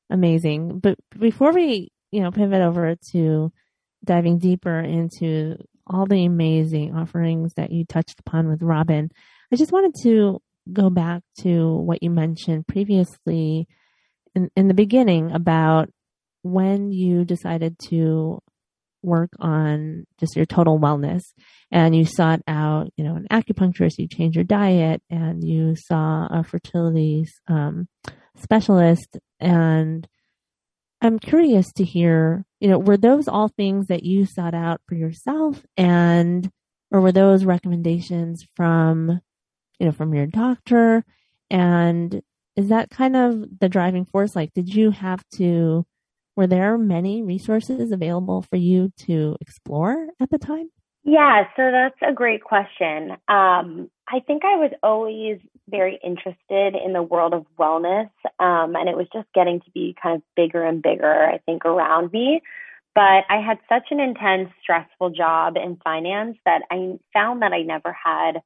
amazing. 0.09 0.79
But 0.79 0.99
before 1.19 1.53
we, 1.53 1.91
you 2.13 2.21
know, 2.21 2.31
pivot 2.31 2.63
over 2.63 2.97
to 3.13 3.53
diving 4.05 4.39
deeper 4.39 4.79
into 4.79 5.57
all 5.87 6.07
the 6.07 6.25
amazing 6.25 6.95
offerings 6.95 7.55
that 7.55 7.73
you 7.73 7.85
touched 7.85 8.21
upon 8.21 8.49
with 8.49 8.63
Robyn, 8.63 9.11
I 9.53 9.57
just 9.57 9.73
wanted 9.73 9.95
to 10.03 10.41
go 10.73 10.91
back 10.91 11.23
to 11.41 11.75
what 11.75 12.03
you 12.03 12.11
mentioned 12.11 12.69
previously 12.69 13.67
in, 14.35 14.51
in 14.55 14.69
the 14.69 14.75
beginning 14.75 15.33
about 15.33 15.91
when 16.51 16.91
you 16.91 17.25
decided 17.25 17.79
to 17.91 18.41
work 19.03 19.31
on 19.39 20.05
just 20.19 20.35
your 20.37 20.45
total 20.45 20.79
wellness 20.79 21.23
and 21.71 21.95
you 21.95 22.05
sought 22.05 22.41
out, 22.49 22.89
you 22.97 23.05
know, 23.05 23.15
an 23.15 23.27
acupuncturist, 23.31 23.99
you 23.99 24.09
changed 24.09 24.37
your 24.37 24.45
diet 24.45 25.03
and 25.09 25.45
you 25.45 25.75
saw 25.77 26.27
a 26.31 26.43
fertility 26.43 27.25
um, 27.47 27.87
specialist. 28.37 29.19
And 29.39 30.07
I'm 31.01 31.19
curious 31.19 31.73
to 31.75 31.85
hear, 31.85 32.45
you 32.61 32.69
know, 32.69 32.79
were 32.79 32.97
those 32.97 33.29
all 33.29 33.49
things 33.49 33.87
that 33.87 34.03
you 34.03 34.27
sought 34.27 34.55
out 34.55 34.81
for 34.89 34.97
yourself 34.97 35.63
and, 35.77 36.51
or 36.91 37.01
were 37.01 37.13
those 37.13 37.45
recommendations 37.45 38.45
from, 38.57 39.21
you 39.79 39.87
know, 39.87 39.93
from 39.93 40.13
your 40.15 40.27
doctor? 40.27 41.05
And 41.51 42.21
is 42.57 42.69
that 42.71 42.91
kind 42.91 43.15
of 43.15 43.61
the 43.61 43.69
driving 43.69 44.05
force? 44.07 44.35
Like, 44.35 44.53
did 44.55 44.75
you 44.75 44.91
have 44.91 45.23
to, 45.37 45.87
were 46.39 46.47
there 46.47 46.79
many 46.79 47.21
resources 47.21 47.91
available 47.91 48.43
for 48.43 48.55
you 48.55 48.93
to 48.97 49.37
explore 49.41 50.07
at 50.21 50.31
the 50.31 50.39
time? 50.39 50.71
Yeah, 51.03 51.49
so 51.57 51.73
that's 51.73 51.99
a 52.01 52.15
great 52.15 52.45
question. 52.45 53.11
Um, 53.27 53.91
I 54.09 54.21
think 54.25 54.45
I 54.45 54.55
was 54.55 54.71
always 54.85 55.41
very 55.69 55.99
interested 56.05 56.77
in 56.77 56.93
the 56.93 57.03
world 57.03 57.35
of 57.35 57.45
wellness, 57.59 58.09
um, 58.39 58.77
and 58.77 58.89
it 58.89 58.97
was 58.97 59.09
just 59.13 59.27
getting 59.35 59.59
to 59.63 59.71
be 59.73 59.97
kind 60.01 60.15
of 60.15 60.23
bigger 60.37 60.63
and 60.63 60.81
bigger, 60.81 61.13
I 61.13 61.39
think, 61.39 61.65
around 61.65 62.13
me. 62.13 62.41
But 62.95 63.25
I 63.29 63.43
had 63.45 63.59
such 63.69 63.89
an 63.91 63.99
intense, 63.99 64.51
stressful 64.63 65.11
job 65.11 65.57
in 65.57 65.77
finance 65.83 66.37
that 66.45 66.63
I 66.71 67.01
found 67.13 67.43
that 67.43 67.53
I 67.53 67.63
never 67.63 67.93
had 67.93 68.43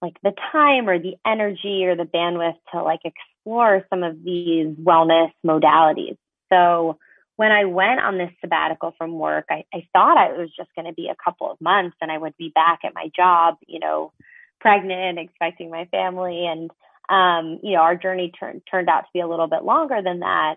like 0.00 0.16
the 0.22 0.34
time 0.52 0.88
or 0.88 1.00
the 1.00 1.16
energy 1.26 1.84
or 1.84 1.96
the 1.96 2.04
bandwidth 2.04 2.58
to 2.72 2.84
like 2.84 3.00
explore 3.04 3.84
some 3.90 4.04
of 4.04 4.22
these 4.22 4.68
wellness 4.76 5.32
modalities. 5.44 6.16
So 6.52 6.96
when 7.38 7.52
I 7.52 7.66
went 7.66 8.00
on 8.00 8.18
this 8.18 8.32
sabbatical 8.40 8.94
from 8.98 9.16
work, 9.16 9.44
I, 9.48 9.62
I 9.72 9.86
thought 9.92 10.28
it 10.28 10.36
was 10.36 10.50
just 10.56 10.74
going 10.74 10.88
to 10.88 10.92
be 10.92 11.06
a 11.06 11.14
couple 11.24 11.48
of 11.48 11.60
months 11.60 11.96
and 12.00 12.10
I 12.10 12.18
would 12.18 12.36
be 12.36 12.50
back 12.52 12.80
at 12.84 12.96
my 12.96 13.12
job, 13.14 13.58
you 13.68 13.78
know, 13.78 14.12
pregnant, 14.60 15.20
expecting 15.20 15.70
my 15.70 15.84
family. 15.84 16.48
And, 16.48 16.68
um, 17.08 17.60
you 17.62 17.74
know, 17.74 17.82
our 17.82 17.94
journey 17.94 18.32
turned, 18.36 18.62
turned 18.68 18.88
out 18.88 19.02
to 19.02 19.10
be 19.14 19.20
a 19.20 19.28
little 19.28 19.46
bit 19.46 19.62
longer 19.62 20.02
than 20.02 20.18
that. 20.18 20.56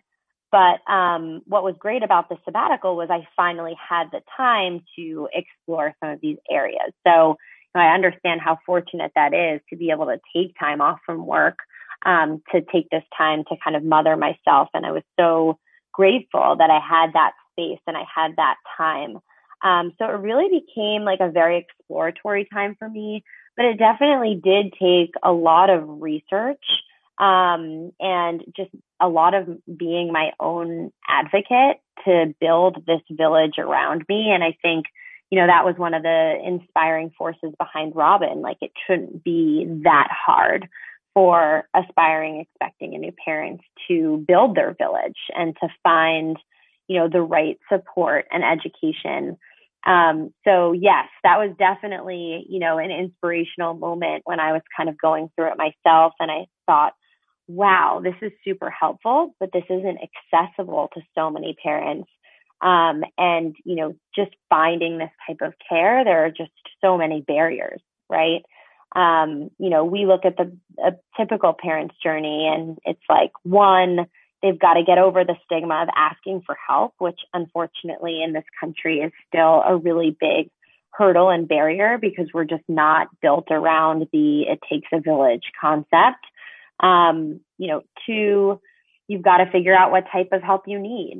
But 0.51 0.81
um, 0.91 1.43
what 1.45 1.63
was 1.63 1.75
great 1.77 2.01
about 2.01 2.29
the 2.29 2.37
sabbatical 2.45 2.95
was 2.95 3.09
I 3.11 3.27
finally 3.35 3.75
had 3.77 4.07
the 4.11 4.21
time 4.35 4.83
to 4.97 5.29
explore 5.31 5.93
some 5.99 6.09
of 6.09 6.19
these 6.19 6.37
areas. 6.49 6.93
So 7.05 7.37
you 7.75 7.79
know, 7.79 7.81
I 7.81 7.93
understand 7.93 8.41
how 8.41 8.57
fortunate 8.65 9.11
that 9.15 9.35
is 9.35 9.61
to 9.69 9.77
be 9.77 9.91
able 9.91 10.07
to 10.07 10.19
take 10.35 10.57
time 10.59 10.81
off 10.81 10.97
from 11.05 11.27
work, 11.27 11.59
um, 12.07 12.41
to 12.51 12.61
take 12.73 12.89
this 12.89 13.03
time 13.15 13.43
to 13.49 13.55
kind 13.63 13.75
of 13.75 13.83
mother 13.83 14.17
myself. 14.17 14.69
And 14.73 14.83
I 14.83 14.91
was 14.91 15.03
so 15.19 15.59
grateful 15.93 16.55
that 16.57 16.69
I 16.69 16.79
had 16.79 17.13
that 17.13 17.33
space 17.51 17.79
and 17.87 17.97
I 17.97 18.03
had 18.13 18.35
that 18.37 18.55
time. 18.77 19.19
Um, 19.63 19.93
so 19.97 20.05
it 20.05 20.19
really 20.19 20.49
became 20.49 21.03
like 21.03 21.19
a 21.19 21.29
very 21.29 21.57
exploratory 21.57 22.47
time 22.51 22.75
for 22.79 22.89
me, 22.89 23.23
but 23.55 23.65
it 23.65 23.77
definitely 23.77 24.39
did 24.43 24.73
take 24.79 25.13
a 25.23 25.31
lot 25.31 25.69
of 25.69 26.01
research 26.01 26.63
um, 27.19 27.91
and 27.99 28.43
just 28.57 28.71
a 28.99 29.07
lot 29.07 29.35
of 29.35 29.47
being 29.77 30.11
my 30.11 30.31
own 30.39 30.91
advocate 31.07 31.77
to 32.05 32.33
build 32.39 32.83
this 32.87 33.01
village 33.11 33.59
around 33.59 34.03
me. 34.09 34.31
And 34.33 34.43
I 34.43 34.57
think, 34.61 34.85
you 35.29 35.39
know, 35.39 35.45
that 35.45 35.63
was 35.63 35.75
one 35.77 35.93
of 35.93 36.01
the 36.01 36.35
inspiring 36.43 37.11
forces 37.15 37.53
behind 37.59 37.95
Robyn. 37.95 38.41
Like 38.41 38.57
it 38.61 38.71
shouldn't 38.87 39.23
be 39.23 39.67
that 39.83 40.07
hard 40.09 40.67
for 41.13 41.65
aspiring, 41.75 42.39
expecting, 42.41 42.93
and 42.93 43.01
new 43.01 43.13
parents 43.25 43.63
to 43.87 44.23
build 44.27 44.55
their 44.55 44.75
village 44.77 45.17
and 45.35 45.55
to 45.61 45.67
find, 45.83 46.37
you 46.87 46.99
know, 46.99 47.09
the 47.09 47.21
right 47.21 47.57
support 47.71 48.25
and 48.31 48.43
education 48.43 49.37
Um, 49.85 50.31
so 50.45 50.73
yes, 50.73 51.07
that 51.23 51.37
was 51.37 51.55
definitely, 51.57 52.45
you 52.47 52.59
know, 52.59 52.77
an 52.77 52.91
inspirational 52.91 53.73
moment 53.73 54.21
when 54.25 54.39
I 54.39 54.51
was 54.53 54.61
kind 54.75 54.89
of 54.89 54.97
going 54.97 55.29
through 55.35 55.51
it 55.51 55.57
myself. 55.57 56.13
And 56.19 56.29
I 56.29 56.45
thought, 56.67 56.93
wow, 57.47 58.01
this 58.03 58.15
is 58.21 58.31
super 58.45 58.69
helpful, 58.69 59.35
but 59.39 59.49
this 59.51 59.63
isn't 59.69 59.99
accessible 60.33 60.89
to 60.93 61.01
so 61.17 61.31
many 61.31 61.55
parents. 61.63 62.09
Um, 62.61 63.03
and, 63.17 63.55
you 63.65 63.75
know, 63.75 63.95
just 64.15 64.31
finding 64.49 64.99
this 64.99 65.09
type 65.27 65.39
of 65.41 65.53
care, 65.67 66.03
there 66.03 66.25
are 66.25 66.29
just 66.29 66.51
so 66.79 66.95
many 66.95 67.21
barriers, 67.21 67.81
right? 68.07 68.43
Um, 68.93 69.49
you 69.57 69.69
know, 69.69 69.85
we 69.85 70.05
look 70.05 70.25
at 70.25 70.37
the 70.37 70.57
typical 71.17 71.53
parent's 71.53 71.95
journey 72.03 72.49
and 72.53 72.77
it's 72.85 73.03
like 73.09 73.31
one, 73.43 74.07
they've 74.41 74.59
got 74.59 74.73
to 74.73 74.83
get 74.83 74.97
over 74.97 75.23
the 75.23 75.35
stigma 75.45 75.83
of 75.83 75.89
asking 75.95 76.41
for 76.45 76.57
help, 76.67 76.93
which 76.97 77.19
unfortunately 77.33 78.21
in 78.23 78.33
this 78.33 78.43
country 78.59 78.99
is 78.99 79.11
still 79.27 79.63
a 79.65 79.77
really 79.77 80.15
big 80.19 80.49
hurdle 80.93 81.29
and 81.29 81.47
barrier 81.47 81.97
because 81.99 82.27
we're 82.33 82.43
just 82.43 82.63
not 82.67 83.07
built 83.21 83.47
around 83.49 84.07
the 84.11 84.41
it 84.41 84.59
takes 84.69 84.89
a 84.93 84.99
village 84.99 85.43
concept. 85.59 86.25
Um, 86.81 87.39
you 87.57 87.67
know, 87.67 87.83
two, 88.05 88.59
you've 89.07 89.21
got 89.21 89.37
to 89.37 89.51
figure 89.51 89.75
out 89.75 89.91
what 89.91 90.05
type 90.11 90.29
of 90.31 90.41
help 90.41 90.63
you 90.67 90.79
need. 90.79 91.19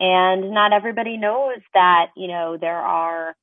And 0.00 0.50
not 0.50 0.72
everybody 0.72 1.16
knows 1.16 1.58
that, 1.74 2.06
you 2.16 2.26
know, 2.26 2.56
there 2.60 2.80
are 2.80 3.36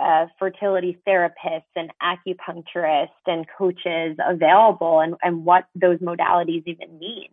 uh, 0.00 0.26
fertility 0.38 0.98
therapists 1.06 1.62
and 1.76 1.90
acupuncturists 2.02 3.08
and 3.26 3.46
coaches 3.56 4.16
available 4.26 5.00
and, 5.00 5.14
and 5.22 5.44
what 5.44 5.66
those 5.74 5.98
modalities 5.98 6.62
even 6.66 6.98
mean 6.98 7.30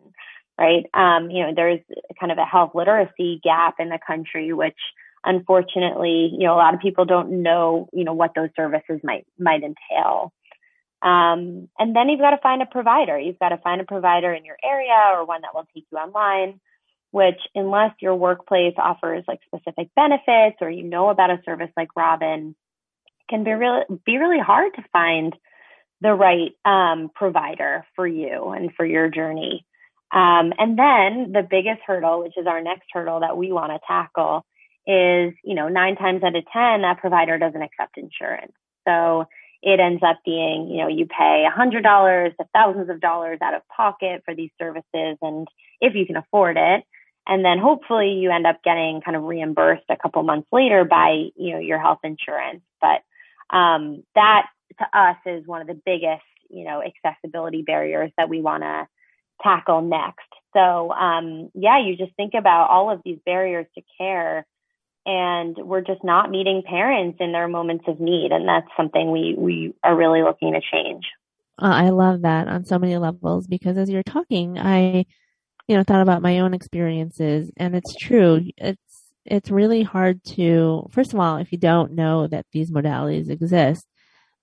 right? 0.60 0.86
Um, 0.94 1.32
you 1.32 1.44
know, 1.44 1.53
there's 1.56 1.80
kind 2.20 2.32
of 2.32 2.38
a 2.38 2.46
health 2.46 2.72
literacy 2.75 3.41
gap 3.44 3.75
in 3.80 3.89
the 3.89 3.98
country, 4.06 4.53
which 4.53 4.77
unfortunately, 5.24 6.30
you 6.32 6.46
know, 6.46 6.53
a 6.53 6.62
lot 6.62 6.74
of 6.74 6.80
people 6.80 7.06
don't 7.06 7.41
know, 7.41 7.89
you 7.94 8.03
know, 8.03 8.13
what 8.13 8.34
those 8.36 8.50
services 8.56 9.00
might 9.03 9.25
might 9.39 9.63
entail. 9.63 10.32
Um, 11.01 11.68
and 11.80 11.96
then 11.96 12.10
you've 12.10 12.20
got 12.20 12.32
to 12.32 12.38
find 12.38 12.62
a 12.62 12.68
provider. 12.68 13.18
You've 13.18 13.39
got 13.39 13.50
to 13.50 13.58
find 13.58 13.82
a 13.82 13.86
provider 13.86 14.34
in 14.34 14.46
your 14.46 14.58
area 14.63 14.94
or 15.13 15.25
one 15.25 15.41
that 15.41 15.56
will 15.56 15.68
take 15.74 15.86
you 15.91 15.98
online. 15.98 16.60
Which, 17.12 17.39
unless 17.53 17.91
your 18.01 18.15
workplace 18.15 18.75
offers 18.77 19.25
like 19.27 19.39
specific 19.46 19.89
benefits 19.96 20.58
or 20.62 20.70
you 20.70 20.84
know 20.84 21.10
about 21.10 21.30
a 21.30 21.41
service 21.46 21.72
like 21.75 21.89
Robyn, 21.96 22.56
can 23.30 23.44
be 23.44 23.51
really 23.51 23.84
be 24.06 24.18
really 24.18 24.39
hard 24.39 24.74
to 24.75 24.84
find 24.91 25.36
the 26.01 26.13
right 26.13 26.51
um, 26.65 27.10
provider 27.13 27.86
for 27.96 28.08
you 28.08 28.50
and 28.50 28.72
for 28.75 28.86
your 28.86 29.10
journey. 29.10 29.65
Um, 30.13 30.51
and 30.58 30.77
then 30.77 31.32
the 31.32 31.48
biggest 31.50 31.82
hurdle, 31.86 32.22
which 32.22 32.38
is 32.38 32.48
our 32.48 32.62
next 32.62 32.88
hurdle 32.91 33.22
that 33.22 33.38
we 33.38 33.51
want 33.51 33.72
to 33.72 33.80
tackle, 33.88 34.46
is 34.88 35.34
you 35.44 35.56
know 35.56 35.70
nine 35.70 35.96
times 35.96 36.24
out 36.24 36.36
of 36.36 36.44
ten 36.51 36.82
that 36.82 36.98
provider 37.00 37.38
doesn't 37.38 37.62
accept 37.62 37.98
insurance. 37.98 38.53
So 38.88 39.25
it 39.62 39.80
ends 39.80 40.01
up 40.03 40.20
being 40.25 40.68
you 40.70 40.77
know 40.77 40.88
you 40.88 41.06
pay 41.06 41.46
a 41.48 41.56
hundred 41.56 41.84
dollars 41.84 42.34
to 42.39 42.48
thousands 42.53 42.89
of 42.89 43.00
dollars 43.00 43.39
out 43.41 43.53
of 43.53 43.62
pocket 43.75 44.24
for 44.25 44.36
these 44.36 44.51
services, 44.60 45.18
and 45.22 45.48
if 45.80 45.96
you 45.96 46.06
can 46.06 46.18
afford 46.18 46.58
it, 46.58 46.84
and 47.28 47.46
then 47.46 47.60
hopefully 47.60 48.13
you 48.13 48.32
end 48.32 48.48
up 48.48 48.63
getting 48.63 49.01
kind 49.04 49.16
of 49.16 49.24
reimbursed 49.24 49.86
a 49.90 49.98
couple 49.98 50.24
months 50.24 50.48
later 50.51 50.84
by 50.84 51.30
you 51.36 51.54
know 51.54 51.60
your 51.60 51.80
health 51.80 52.00
insurance. 52.04 52.62
But 52.80 53.01
um, 53.56 54.04
that 54.16 54.48
to 54.80 54.98
us 54.98 55.18
is 55.25 55.46
one 55.46 55.62
of 55.62 55.68
the 55.68 55.80
biggest 55.86 56.24
you 56.50 56.63
know 56.63 56.82
accessibility 56.82 57.62
barriers 57.62 58.12
that 58.18 58.30
we 58.30 58.42
want 58.42 58.63
to 58.63 58.88
tackle 59.44 59.82
next. 59.82 60.28
So, 60.54 60.92
um, 60.92 61.50
yeah, 61.54 61.80
you 61.84 61.96
just 61.96 62.16
think 62.16 62.34
about 62.38 62.70
all 62.70 62.92
of 62.92 63.01
these 63.06 63.20
barriers 63.25 63.66
to 63.75 63.82
care, 63.98 64.46
and 65.06 65.56
we're 65.58 65.82
just 65.82 66.04
not 66.04 66.30
meeting 66.30 66.62
parents 66.66 67.18
in 67.20 67.32
their 67.32 67.48
moments 67.48 67.86
of 67.88 68.00
need, 68.00 68.32
and 68.32 68.48
that's 68.48 68.68
something 68.75 69.12
we 69.12 69.36
we 69.38 69.74
are 69.84 69.96
really 69.96 70.22
looking 70.24 70.54
to 70.54 70.62
change. 70.62 71.06
Uh, 71.62 71.74
I 71.74 71.90
love 71.90 72.22
that 72.22 72.48
on 72.48 72.66
so 72.66 72.80
many 72.80 72.98
levels 72.98 73.48
because 73.48 73.78
as 73.78 73.90
you're 73.90 74.04
talking, 74.04 74.58
I, 74.58 75.06
you 75.72 75.78
know, 75.78 75.84
thought 75.84 76.01
about 76.01 76.22
my 76.22 76.40
own 76.40 76.54
experiences, 76.54 77.50
and 77.56 77.78
it's 77.78 77.96
true. 77.96 78.42
It's 78.58 79.13
it's 79.25 79.50
really 79.50 79.84
hard 79.84 80.22
to, 80.36 80.86
first 80.92 81.13
of 81.13 81.20
all, 81.20 81.38
if 81.38 81.54
you 81.54 81.58
don't 81.58 81.94
know 81.94 82.28
that 82.28 82.46
these 82.51 82.70
modalities 82.70 83.30
exist, 83.30 83.88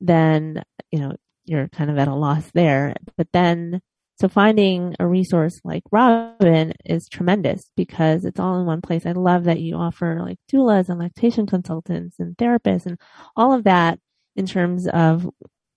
then 0.01 0.63
you 0.91 1.01
know 1.01 1.17
you're 1.45 1.69
kind 1.69 1.91
of 1.91 1.99
at 1.99 2.09
a 2.09 2.15
loss 2.15 2.51
there. 2.53 2.95
But 3.19 3.29
then 3.35 3.83
so 4.19 4.29
finding 4.29 4.97
a 4.99 5.07
resource 5.07 5.61
like 5.65 5.83
Robyn 5.93 6.73
is 6.87 7.11
tremendous 7.11 7.71
because 7.77 8.25
it's 8.25 8.41
all 8.41 8.59
in 8.59 8.65
one 8.65 8.81
place. 8.81 9.05
I 9.05 9.13
love 9.13 9.45
that 9.45 9.61
you 9.61 9.77
offer 9.77 10.19
like 10.23 10.39
doulas 10.51 10.89
and 10.89 10.99
lactation 10.99 11.47
consultants 11.47 12.19
and 12.19 12.39
therapists 12.39 12.87
and 12.87 12.99
all 13.37 13.53
of 13.53 13.65
that 13.65 14.01
in 14.35 14.47
terms 14.47 14.89
of 14.89 15.29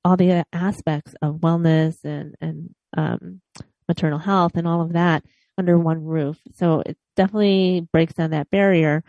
all 0.05 0.15
the 0.15 0.46
aspects 0.53 1.13
of 1.22 1.41
wellness 1.41 1.98
and, 2.05 2.36
and, 2.39 2.74
um, 2.96 3.41
maternal 3.88 4.20
health 4.20 4.53
and 4.55 4.65
all 4.65 4.81
of 4.81 4.93
that 4.93 5.24
under 5.62 5.77
one 5.77 6.03
roof. 6.03 6.38
So 6.56 6.82
it 6.84 6.98
definitely 7.15 7.88
breaks 7.94 8.15
down 8.15 8.32
that 8.32 8.50
barrier. 8.50 9.03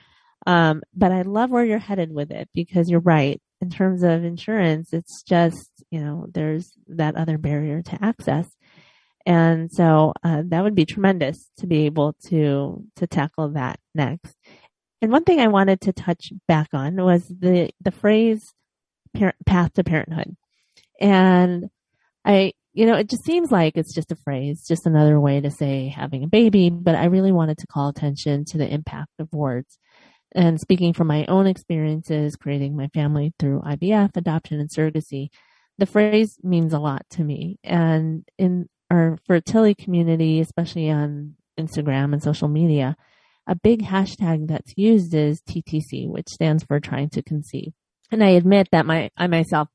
Um, 0.46 0.82
but 0.94 1.12
I 1.12 1.22
love 1.22 1.50
where 1.50 1.64
you're 1.64 1.78
headed 1.78 2.12
with 2.12 2.30
it 2.30 2.50
because 2.52 2.90
you're 2.90 3.00
right. 3.00 3.40
In 3.62 3.70
terms 3.70 4.02
of 4.02 4.24
insurance, 4.24 4.92
it's 4.92 5.22
just, 5.22 5.70
you 5.90 6.00
know, 6.00 6.26
there's 6.32 6.72
that 6.88 7.16
other 7.16 7.38
barrier 7.38 7.80
to 7.80 8.04
access. 8.04 8.48
And 9.24 9.70
so 9.72 10.12
uh, 10.22 10.42
that 10.46 10.62
would 10.62 10.74
be 10.74 10.84
tremendous 10.84 11.48
to 11.58 11.66
be 11.66 11.86
able 11.86 12.14
to 12.26 12.84
to 12.96 13.06
tackle 13.06 13.50
that 13.50 13.78
next. 13.94 14.36
And 15.00 15.12
one 15.12 15.24
thing 15.24 15.40
I 15.40 15.48
wanted 15.48 15.80
to 15.82 15.92
touch 15.92 16.32
back 16.48 16.68
on 16.72 16.96
was 16.96 17.26
the 17.28 17.70
the 17.80 17.92
phrase 17.92 18.52
path 19.46 19.72
to 19.74 19.84
parenthood. 19.84 20.36
And 21.00 21.70
I 22.24 22.52
you 22.72 22.86
know, 22.86 22.94
it 22.94 23.08
just 23.08 23.24
seems 23.24 23.50
like 23.50 23.76
it's 23.76 23.94
just 23.94 24.12
a 24.12 24.16
phrase, 24.16 24.64
just 24.66 24.86
another 24.86 25.20
way 25.20 25.40
to 25.40 25.50
say 25.50 25.88
having 25.88 26.24
a 26.24 26.28
baby, 26.28 26.70
but 26.70 26.94
I 26.94 27.06
really 27.06 27.32
wanted 27.32 27.58
to 27.58 27.66
call 27.66 27.88
attention 27.88 28.44
to 28.46 28.58
the 28.58 28.72
impact 28.72 29.12
of 29.18 29.32
words. 29.32 29.78
And 30.34 30.58
speaking 30.58 30.94
from 30.94 31.08
my 31.08 31.26
own 31.26 31.46
experiences 31.46 32.36
creating 32.36 32.76
my 32.76 32.88
family 32.88 33.34
through 33.38 33.60
IVF, 33.60 34.16
adoption, 34.16 34.60
and 34.60 34.70
surrogacy, 34.70 35.28
the 35.78 35.86
phrase 35.86 36.38
means 36.42 36.72
a 36.72 36.78
lot 36.78 37.04
to 37.10 37.24
me. 37.24 37.58
And 37.62 38.26
in 38.38 38.68
our 38.90 39.18
fertility 39.26 39.74
community, 39.74 40.40
especially 40.40 40.90
on 40.90 41.34
Instagram 41.58 42.12
and 42.12 42.22
social 42.22 42.48
media, 42.48 42.96
a 43.46 43.54
big 43.54 43.82
hashtag 43.82 44.48
that's 44.48 44.72
used 44.76 45.14
is 45.14 45.42
TTC, 45.42 46.08
which 46.08 46.28
stands 46.28 46.64
for 46.64 46.80
trying 46.80 47.10
to 47.10 47.22
conceive. 47.22 47.72
And 48.10 48.22
I 48.22 48.30
admit 48.30 48.68
that 48.72 48.86
my, 48.86 49.10
I 49.16 49.26
myself 49.26 49.68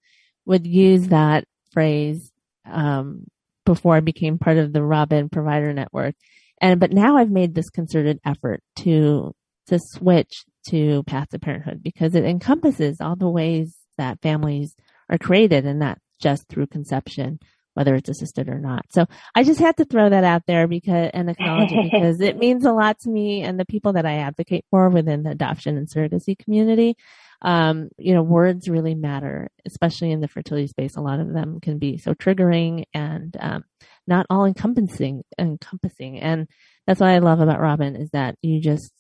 would 0.46 0.66
use 0.66 1.10
that 1.10 1.46
phrase, 1.74 2.32
um, 2.70 3.26
before 3.66 3.96
I 3.96 4.00
became 4.00 4.38
part 4.38 4.58
of 4.58 4.74
the 4.74 4.84
Robyn 4.84 5.30
provider 5.30 5.74
network. 5.74 6.16
And, 6.62 6.80
but 6.80 6.92
now 6.92 7.18
I've 7.18 7.30
made 7.30 7.54
this 7.54 7.70
concerted 7.70 8.20
effort 8.26 8.62
to, 8.78 9.34
to 9.68 9.80
switch 9.80 10.46
to 10.70 11.04
path 11.04 11.30
to 11.30 11.40
parenthood 11.40 11.82
because 11.84 12.16
it 12.16 12.26
encompasses 12.26 13.00
all 13.00 13.16
the 13.16 13.30
ways 13.30 13.76
that 13.98 14.22
families 14.22 14.76
are 15.10 15.18
created 15.18 15.66
and 15.66 15.80
not 15.80 16.00
just 16.20 16.48
through 16.48 16.68
conception 16.68 17.40
whether 17.78 17.94
it's 17.94 18.10
assisted 18.10 18.50
or 18.50 18.58
not. 18.58 18.88
So 18.90 19.06
I 19.36 19.44
just 19.44 19.60
had 19.60 19.78
to 19.78 19.86
throw 19.86 20.10
that 20.10 20.24
out 20.24 20.42
there 20.48 20.68
because 20.68 21.12
and 21.14 21.30
acknowledge 21.30 21.72
it 21.72 21.84
because 21.92 22.20
it 22.22 22.36
means 22.36 22.66
a 22.66 22.72
lot 22.72 22.98
to 23.02 23.10
me 23.10 23.44
and 23.44 23.60
the 23.60 23.66
people 23.66 23.94
that 23.94 24.06
I 24.06 24.16
advocate 24.16 24.66
for 24.72 24.90
within 24.90 25.22
the 25.22 25.30
adoption 25.30 25.78
and 25.78 25.88
surrogacy 25.88 26.36
community. 26.40 26.98
Um, 27.42 27.90
you 27.98 28.14
know, 28.14 28.24
words 28.24 28.68
really 28.68 28.96
matter, 28.96 29.50
especially 29.66 30.12
in 30.12 30.22
the 30.22 30.28
fertility 30.28 30.68
space. 30.68 30.96
A 30.96 31.02
lot 31.02 31.20
of 31.20 31.34
them 31.34 31.60
can 31.60 31.78
be 31.78 31.98
so 31.98 32.14
triggering 32.14 32.86
and 32.94 33.36
um, 33.40 33.64
not 34.08 34.26
all 34.30 34.46
encompassing. 34.46 35.24
Encompassing, 35.38 36.20
and 36.20 36.48
that's 36.88 37.00
what 37.00 37.10
I 37.10 37.20
love 37.20 37.40
about 37.40 37.60
Robyn 37.60 37.96
is 37.96 38.10
that 38.12 38.36
you 38.42 38.60
just 38.60 38.92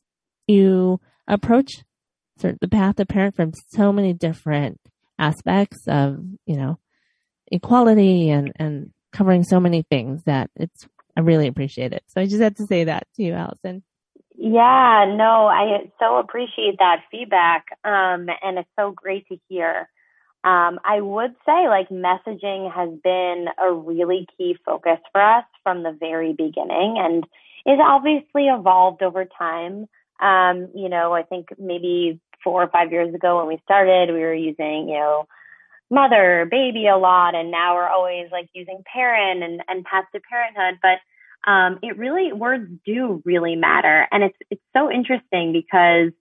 you 0.47 0.99
approach 1.27 1.83
the 2.37 2.67
path 2.69 2.99
of 2.99 3.07
parent 3.07 3.35
from 3.35 3.51
so 3.69 3.91
many 3.91 4.13
different 4.13 4.79
aspects 5.17 5.87
of 5.87 6.19
you 6.45 6.55
know 6.57 6.77
equality 7.51 8.29
and, 8.29 8.51
and 8.57 8.91
covering 9.11 9.43
so 9.43 9.59
many 9.59 9.83
things 9.89 10.23
that 10.25 10.49
it's, 10.55 10.87
I 11.15 11.21
really 11.21 11.47
appreciate 11.47 11.93
it. 11.93 12.03
So 12.07 12.21
I 12.21 12.25
just 12.25 12.41
had 12.41 12.57
to 12.57 12.65
say 12.67 12.85
that 12.85 13.07
to 13.15 13.23
you, 13.23 13.33
Allison. 13.33 13.83
Yeah, 14.37 15.05
no, 15.17 15.47
I 15.47 15.89
so 15.99 16.17
appreciate 16.17 16.77
that 16.79 17.01
feedback. 17.11 17.65
Um, 17.83 18.27
and 18.43 18.59
it's 18.59 18.69
so 18.77 18.91
great 18.91 19.27
to 19.29 19.37
hear. 19.49 19.89
Um, 20.43 20.79
I 20.85 21.01
would 21.01 21.35
say 21.45 21.67
like 21.67 21.89
messaging 21.89 22.71
has 22.71 22.89
been 23.03 23.47
a 23.61 23.73
really 23.73 24.27
key 24.37 24.55
focus 24.65 24.99
for 25.11 25.21
us 25.21 25.45
from 25.63 25.83
the 25.83 25.91
very 25.99 26.33
beginning 26.33 26.97
and 26.99 27.25
it's 27.65 27.81
obviously 27.83 28.47
evolved 28.47 29.01
over 29.03 29.25
time. 29.25 29.87
Um, 30.21 30.69
you 30.73 30.87
know, 30.87 31.13
I 31.13 31.23
think 31.23 31.49
maybe 31.59 32.21
four 32.43 32.63
or 32.63 32.69
five 32.69 32.91
years 32.93 33.13
ago 33.13 33.39
when 33.39 33.47
we 33.47 33.59
started, 33.65 34.13
we 34.13 34.21
were 34.21 34.33
using, 34.33 34.87
you 34.87 34.95
know, 34.99 35.27
mother, 35.89 36.47
baby 36.49 36.87
a 36.87 36.97
lot, 36.97 37.35
and 37.35 37.51
now 37.51 37.75
we're 37.75 37.87
always 37.89 38.27
like 38.31 38.47
using 38.53 38.83
parent 38.93 39.43
and, 39.43 39.61
and 39.67 39.83
path 39.83 40.05
to 40.13 40.21
parenthood. 40.21 40.79
But 40.81 40.99
um, 41.47 41.79
it 41.81 41.97
really 41.97 42.33
words 42.33 42.69
do 42.85 43.21
really 43.25 43.55
matter, 43.55 44.05
and 44.11 44.23
it's 44.23 44.37
it's 44.51 44.61
so 44.75 44.91
interesting 44.91 45.53
because 45.53 46.11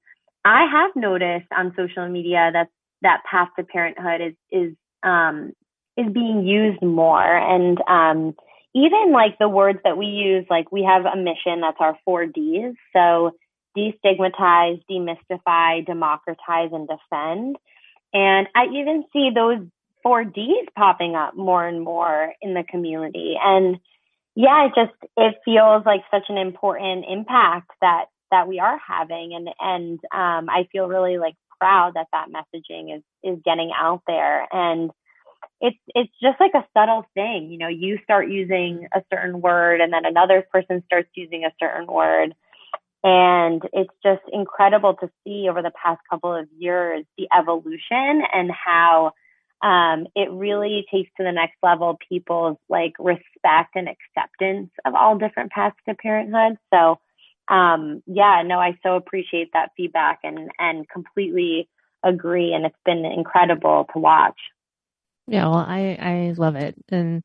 I 0.45 0.66
have 0.71 0.92
noticed 0.95 1.49
on 1.56 1.75
social 1.76 2.09
media 2.09 2.50
that 2.52 2.68
that 3.02 3.23
path 3.28 3.49
to 3.59 3.64
parenthood 3.64 4.21
is 4.21 4.35
is 4.50 4.76
um, 5.02 5.52
is 5.97 6.12
being 6.12 6.47
used 6.47 6.80
more, 6.80 7.37
and 7.37 7.78
um, 7.88 8.37
even 8.75 9.11
like 9.11 9.37
the 9.40 9.49
words 9.49 9.80
that 9.85 9.99
we 9.99 10.06
use, 10.06 10.47
like 10.49 10.71
we 10.71 10.85
have 10.85 11.04
a 11.06 11.16
mission 11.16 11.61
that's 11.61 11.78
our 11.80 11.99
four 12.04 12.26
Ds. 12.26 12.75
So 12.92 13.33
destigmatize, 13.76 14.80
demystify, 14.90 15.85
democratize, 15.85 16.71
and 16.73 16.88
defend. 16.88 17.56
And 18.14 18.47
I 18.54 18.66
even 18.75 19.04
see 19.12 19.30
those 19.35 19.59
four 20.02 20.25
Ds 20.25 20.68
popping 20.76 21.16
up 21.16 21.37
more 21.37 21.66
and 21.66 21.83
more 21.83 22.33
in 22.40 22.54
the 22.54 22.62
community. 22.62 23.37
And 23.42 23.78
yeah, 24.37 24.66
it 24.66 24.73
just 24.76 25.12
it 25.16 25.37
feels 25.45 25.85
like 25.87 26.02
such 26.11 26.25
an 26.28 26.37
important 26.37 27.07
impact 27.09 27.71
that 27.81 28.07
that 28.31 28.47
we 28.47 28.61
are 28.61 28.78
having, 28.78 29.33
and 29.35 29.49
and 29.59 29.99
um, 30.12 30.50
I 30.50 30.69
feel 30.71 30.87
really 30.87 31.19
like 31.19 31.35
proud 31.59 31.95
that 31.95 32.09
that 32.12 32.28
messaging 32.28 32.95
is 32.95 33.02
is 33.25 33.38
getting 33.45 33.73
out 33.76 34.02
there. 34.07 34.47
And 34.52 34.90
it's 35.62 35.78
it's 35.95 36.12
just 36.23 36.38
like 36.38 36.52
a 36.55 36.66
subtle 36.76 37.07
thing 37.14 37.49
you 37.50 37.57
know 37.57 37.69
you 37.69 37.99
start 38.05 38.28
using 38.28 38.87
a 38.95 39.02
certain 39.11 39.40
word 39.40 39.81
and 39.81 39.90
then 39.90 40.05
another 40.05 40.47
person 40.52 40.83
starts 40.85 41.09
using 41.14 41.45
a 41.45 41.52
certain 41.59 41.87
word. 41.87 42.35
And 43.05 43.62
it's 43.73 43.93
just 44.02 44.23
incredible 44.33 44.95
to 44.95 45.09
see 45.25 45.47
over 45.49 45.62
the 45.62 45.71
past 45.83 46.00
couple 46.11 46.35
of 46.35 46.49
years 46.59 47.05
the 47.16 47.28
evolution 47.37 48.23
and 48.35 48.50
how 48.50 49.12
um, 49.63 50.07
it 50.15 50.31
really 50.31 50.85
takes 50.93 51.11
to 51.17 51.25
the 51.25 51.33
next 51.33 51.57
level 51.63 51.99
people's 52.09 52.59
like 52.69 52.93
respect 52.99 53.75
and 53.75 53.89
acceptance 53.89 54.71
of 54.85 54.95
all 54.95 55.19
different 55.19 55.51
paths 55.51 55.77
to 55.89 55.95
parenthood 55.95 56.59
so 56.73 56.99
um, 57.49 58.03
yeah, 58.07 58.43
no, 58.45 58.59
I 58.59 58.79
so 58.83 58.97
appreciate 58.97 59.51
that 59.53 59.71
feedback 59.77 60.21
and, 60.25 60.51
and 60.59 60.89
completely 60.89 61.69
agree. 62.03 62.53
And 62.53 62.67
it's 62.67 62.77
been 62.85 63.05
incredible 63.05 63.87
to 63.93 63.99
watch. 63.99 64.39
Yeah, 65.29 65.49
well, 65.49 65.65
I, 65.67 65.97
I 66.01 66.35
love 66.37 66.57
it. 66.57 66.77
And, 66.89 67.23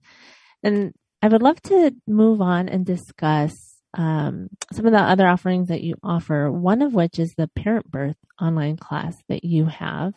and 0.63 0.93
I 1.21 1.27
would 1.27 1.41
love 1.41 1.61
to 1.63 1.95
move 2.07 2.41
on 2.41 2.69
and 2.69 2.85
discuss 2.85 3.77
um, 3.95 4.49
some 4.71 4.85
of 4.85 4.91
the 4.91 4.99
other 4.99 5.27
offerings 5.27 5.67
that 5.67 5.81
you 5.81 5.95
offer, 6.03 6.51
one 6.51 6.81
of 6.81 6.93
which 6.93 7.19
is 7.19 7.33
the 7.35 7.49
parent 7.55 7.89
birth 7.89 8.17
online 8.39 8.77
class 8.77 9.17
that 9.27 9.43
you 9.43 9.65
have. 9.65 10.13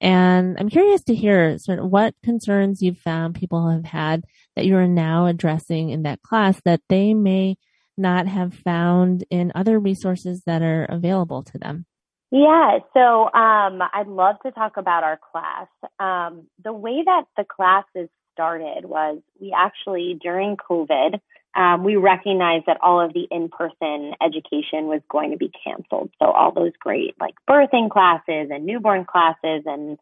And 0.00 0.56
I'm 0.58 0.68
curious 0.68 1.02
to 1.04 1.14
hear 1.14 1.58
sort 1.58 1.78
of 1.78 1.90
what 1.90 2.14
concerns 2.22 2.82
you've 2.82 2.98
found 2.98 3.34
people 3.34 3.70
have 3.70 3.84
had 3.84 4.24
that 4.56 4.66
you 4.66 4.76
are 4.76 4.88
now 4.88 5.26
addressing 5.26 5.90
in 5.90 6.02
that 6.02 6.22
class 6.22 6.60
that 6.64 6.80
they 6.88 7.14
may 7.14 7.56
not 7.96 8.26
have 8.26 8.54
found 8.54 9.24
in 9.30 9.52
other 9.54 9.78
resources 9.78 10.42
that 10.46 10.62
are 10.62 10.84
available 10.84 11.42
to 11.44 11.58
them? 11.58 11.86
Yeah, 12.30 12.78
so 12.92 13.24
um, 13.26 13.80
I'd 13.92 14.08
love 14.08 14.36
to 14.44 14.50
talk 14.50 14.76
about 14.76 15.04
our 15.04 15.20
class. 15.32 15.68
Um, 16.00 16.48
the 16.62 16.72
way 16.72 17.02
that 17.04 17.24
the 17.36 17.44
classes 17.44 18.08
started 18.32 18.84
was 18.84 19.20
we 19.40 19.54
actually, 19.56 20.18
during 20.20 20.56
COVID, 20.56 21.20
um, 21.56 21.84
we 21.84 21.96
recognized 21.96 22.66
that 22.66 22.78
all 22.82 23.00
of 23.00 23.12
the 23.12 23.26
in-person 23.30 24.14
education 24.20 24.86
was 24.86 25.00
going 25.08 25.30
to 25.30 25.36
be 25.36 25.50
canceled. 25.64 26.10
So 26.20 26.30
all 26.30 26.52
those 26.52 26.72
great 26.80 27.14
like 27.20 27.34
birthing 27.48 27.90
classes 27.90 28.48
and 28.50 28.66
newborn 28.66 29.04
classes 29.04 29.62
and 29.66 29.98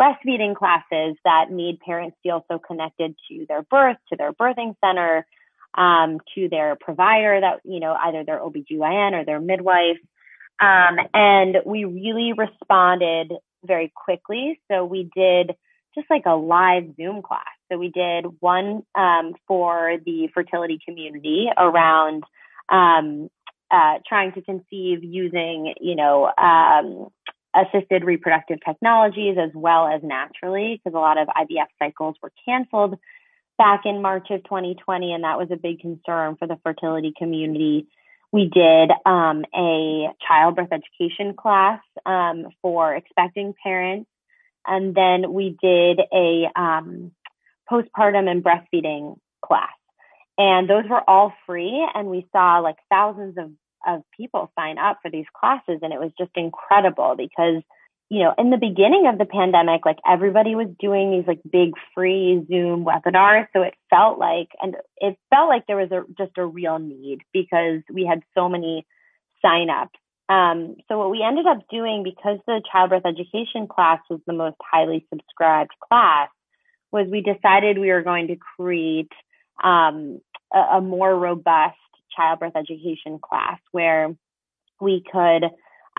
breastfeeding 0.00 0.56
classes 0.56 1.16
that 1.24 1.50
made 1.50 1.78
parents 1.80 2.16
feel 2.22 2.44
so 2.50 2.58
connected 2.58 3.14
to 3.28 3.46
their 3.48 3.62
birth, 3.62 3.96
to 4.10 4.16
their 4.16 4.32
birthing 4.32 4.74
center, 4.84 5.26
um, 5.74 6.20
to 6.34 6.48
their 6.48 6.76
provider 6.76 7.40
that, 7.40 7.60
you 7.64 7.80
know, 7.80 7.94
either 7.94 8.24
their 8.24 8.40
OBGYN 8.40 9.12
or 9.12 9.24
their 9.24 9.40
midwife. 9.40 9.98
Um, 10.60 10.98
and 11.12 11.56
we 11.66 11.84
really 11.84 12.32
responded 12.32 13.32
very 13.64 13.92
quickly. 13.94 14.60
So 14.70 14.84
we 14.84 15.10
did 15.14 15.54
just 15.94 16.08
like 16.10 16.26
a 16.26 16.34
live 16.34 16.94
Zoom 16.96 17.22
class. 17.22 17.42
So 17.70 17.78
we 17.78 17.88
did 17.88 18.26
one 18.40 18.82
um, 18.94 19.34
for 19.46 19.96
the 20.04 20.28
fertility 20.34 20.78
community 20.86 21.46
around 21.56 22.24
um, 22.70 23.28
uh, 23.70 23.98
trying 24.06 24.32
to 24.32 24.42
conceive 24.42 25.02
using, 25.02 25.74
you 25.80 25.96
know, 25.96 26.30
um, 26.36 27.08
assisted 27.54 28.04
reproductive 28.04 28.58
technologies 28.64 29.36
as 29.40 29.50
well 29.54 29.86
as 29.86 30.02
naturally, 30.02 30.80
because 30.82 30.96
a 30.96 31.00
lot 31.00 31.18
of 31.18 31.28
IVF 31.28 31.66
cycles 31.78 32.16
were 32.22 32.32
canceled 32.44 32.98
back 33.56 33.82
in 33.84 34.02
March 34.02 34.28
of 34.30 34.42
2020, 34.44 35.12
and 35.12 35.24
that 35.24 35.38
was 35.38 35.48
a 35.50 35.56
big 35.56 35.80
concern 35.80 36.36
for 36.36 36.46
the 36.48 36.58
fertility 36.62 37.12
community. 37.16 37.86
We 38.32 38.50
did 38.52 38.90
um, 39.06 39.44
a 39.54 40.08
childbirth 40.26 40.70
education 40.72 41.34
class 41.34 41.80
um, 42.04 42.46
for 42.62 42.94
expecting 42.94 43.54
parents, 43.62 44.10
and 44.66 44.94
then 44.94 45.32
we 45.32 45.56
did 45.62 46.00
a 46.12 46.50
um, 46.56 47.12
postpartum 47.70 48.28
and 48.28 48.44
breastfeeding 48.44 49.16
class. 49.44 49.72
And 50.36 50.68
those 50.68 50.84
were 50.88 51.08
all 51.08 51.32
free, 51.46 51.86
and 51.94 52.08
we 52.08 52.26
saw 52.32 52.58
like 52.58 52.76
thousands 52.90 53.36
of, 53.38 53.50
of 53.86 54.02
people 54.16 54.50
sign 54.58 54.78
up 54.78 54.98
for 55.02 55.10
these 55.10 55.26
classes, 55.38 55.80
and 55.82 55.92
it 55.92 56.00
was 56.00 56.10
just 56.18 56.32
incredible 56.36 57.14
because 57.16 57.62
you 58.10 58.20
know, 58.20 58.34
in 58.36 58.50
the 58.50 58.58
beginning 58.58 59.06
of 59.10 59.18
the 59.18 59.24
pandemic, 59.24 59.86
like 59.86 59.98
everybody 60.06 60.54
was 60.54 60.68
doing 60.78 61.10
these 61.10 61.26
like 61.26 61.40
big 61.50 61.70
free 61.94 62.44
Zoom 62.48 62.84
webinars. 62.84 63.46
So 63.52 63.62
it 63.62 63.74
felt 63.90 64.18
like, 64.18 64.48
and 64.60 64.76
it 64.98 65.16
felt 65.30 65.48
like 65.48 65.66
there 65.66 65.76
was 65.76 65.90
a, 65.90 66.04
just 66.16 66.36
a 66.36 66.44
real 66.44 66.78
need 66.78 67.20
because 67.32 67.80
we 67.92 68.04
had 68.04 68.22
so 68.34 68.48
many 68.48 68.86
signups. 69.44 69.88
Um, 70.28 70.76
so 70.88 70.98
what 70.98 71.10
we 71.10 71.22
ended 71.22 71.46
up 71.46 71.66
doing 71.70 72.02
because 72.02 72.38
the 72.46 72.62
childbirth 72.70 73.04
education 73.04 73.66
class 73.68 74.00
was 74.08 74.20
the 74.26 74.32
most 74.32 74.56
highly 74.62 75.06
subscribed 75.10 75.72
class 75.88 76.28
was 76.94 77.08
we 77.10 77.20
decided 77.22 77.76
we 77.76 77.90
were 77.90 78.02
going 78.02 78.28
to 78.28 78.36
create 78.56 79.10
um, 79.62 80.20
a, 80.54 80.76
a 80.76 80.80
more 80.80 81.12
robust 81.18 81.76
childbirth 82.16 82.54
education 82.54 83.18
class 83.18 83.58
where 83.72 84.14
we 84.80 85.02
could 85.10 85.44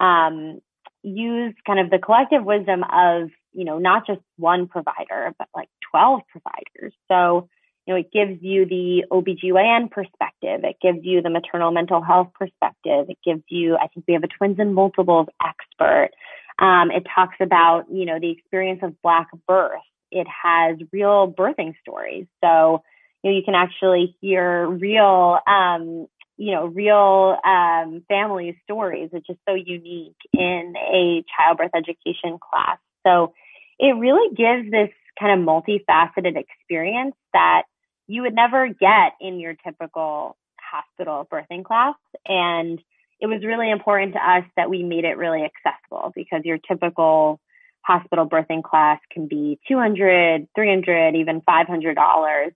um, 0.02 0.62
use 1.04 1.54
kind 1.68 1.80
of 1.82 1.90
the 1.90 2.00
collective 2.00 2.46
wisdom 2.46 2.84
of, 2.84 3.30
you 3.52 3.66
know, 3.66 3.78
not 3.78 4.08
just 4.08 4.22
one 4.38 4.68
provider, 4.68 5.34
but 5.38 5.50
like 5.54 5.68
12 5.92 6.22
providers. 6.30 6.94
So, 7.10 7.50
you 7.86 7.94
know, 7.94 8.00
it 8.00 8.14
gives 8.14 8.42
you 8.42 8.66
the 8.66 9.04
OBGYN 9.12 9.92
perspective. 9.92 10.62
It 10.64 10.78
gives 10.82 11.00
you 11.04 11.22
the 11.22 11.30
maternal 11.30 11.72
mental 11.72 12.02
health 12.02 12.30
perspective. 12.40 13.08
It 13.10 13.18
gives 13.24 13.44
you, 13.50 13.76
I 13.76 13.88
think 13.88 14.06
we 14.08 14.14
have 14.14 14.24
a 14.24 14.28
twins 14.28 14.60
and 14.60 14.74
multiples 14.74 15.28
expert. 15.46 16.12
Um, 16.58 16.90
it 16.90 17.04
talks 17.14 17.36
about, 17.42 17.84
you 17.92 18.06
know, 18.06 18.18
the 18.18 18.32
experience 18.32 18.80
of 18.82 19.02
Black 19.02 19.28
birth. 19.46 19.82
It 20.16 20.28
has 20.44 20.78
real 20.92 21.32
birthing 21.32 21.74
stories. 21.82 22.26
So, 22.44 22.82
you 23.22 23.32
know, 23.32 23.38
you 23.38 23.44
can 23.44 23.56
actually 23.56 24.16
hear 24.22 24.68
real 24.68 25.40
um, 25.48 26.08
you 26.38 26.52
know, 26.52 26.66
real 26.66 27.38
um, 27.46 28.04
family 28.10 28.60
stories, 28.64 29.10
which 29.12 29.28
is 29.30 29.38
so 29.48 29.56
unique 29.56 30.18
in 30.34 30.74
a 30.78 31.24
childbirth 31.36 31.72
education 31.76 32.40
class. 32.40 32.78
So 33.06 33.34
it 33.80 33.96
really 33.96 34.36
gives 34.36 34.70
this 34.70 34.90
kind 35.20 35.40
of 35.40 35.48
multifaceted 35.48 36.36
experience 36.38 37.16
that 37.34 37.64
you 38.08 38.24
would 38.24 38.36
never 38.36 38.68
get 38.68 39.14
in 39.22 39.40
your 39.40 39.56
typical 39.66 40.36
hospital 40.60 41.28
birthing 41.32 41.64
class. 41.64 41.96
And 42.28 42.80
it 43.22 43.28
was 43.28 43.46
really 43.46 43.72
important 43.72 44.14
to 44.14 44.20
us 44.20 44.44
that 44.58 44.70
we 44.70 44.84
made 44.84 45.06
it 45.06 45.18
really 45.18 45.44
accessible 45.44 46.12
because 46.14 46.42
your 46.44 46.58
typical 46.58 47.40
hospital 47.86 48.28
birthing 48.28 48.64
class 48.64 49.00
can 49.12 49.28
be 49.28 49.60
200, 49.68 50.48
300, 50.56 51.16
even 51.16 51.42
$500. 51.42 52.52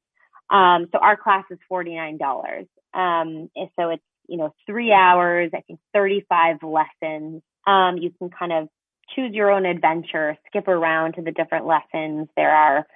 Um, 0.49 0.87
so 0.91 0.97
our 0.99 1.15
class 1.15 1.43
is 1.51 1.59
$49. 1.71 2.67
Um, 2.93 3.49
so 3.77 3.89
it's, 3.89 4.03
you 4.27 4.37
know, 4.37 4.53
three 4.65 4.91
hours, 4.91 5.51
I 5.53 5.61
think 5.61 5.79
35 5.93 6.57
lessons. 6.63 7.41
Um, 7.67 7.97
you 7.97 8.11
can 8.17 8.29
kind 8.29 8.51
of 8.51 8.69
choose 9.15 9.33
your 9.33 9.51
own 9.51 9.65
adventure, 9.65 10.35
skip 10.47 10.67
around 10.67 11.13
to 11.13 11.21
the 11.21 11.31
different 11.31 11.65
lessons. 11.65 12.27
There 12.35 12.51
are 12.51 12.87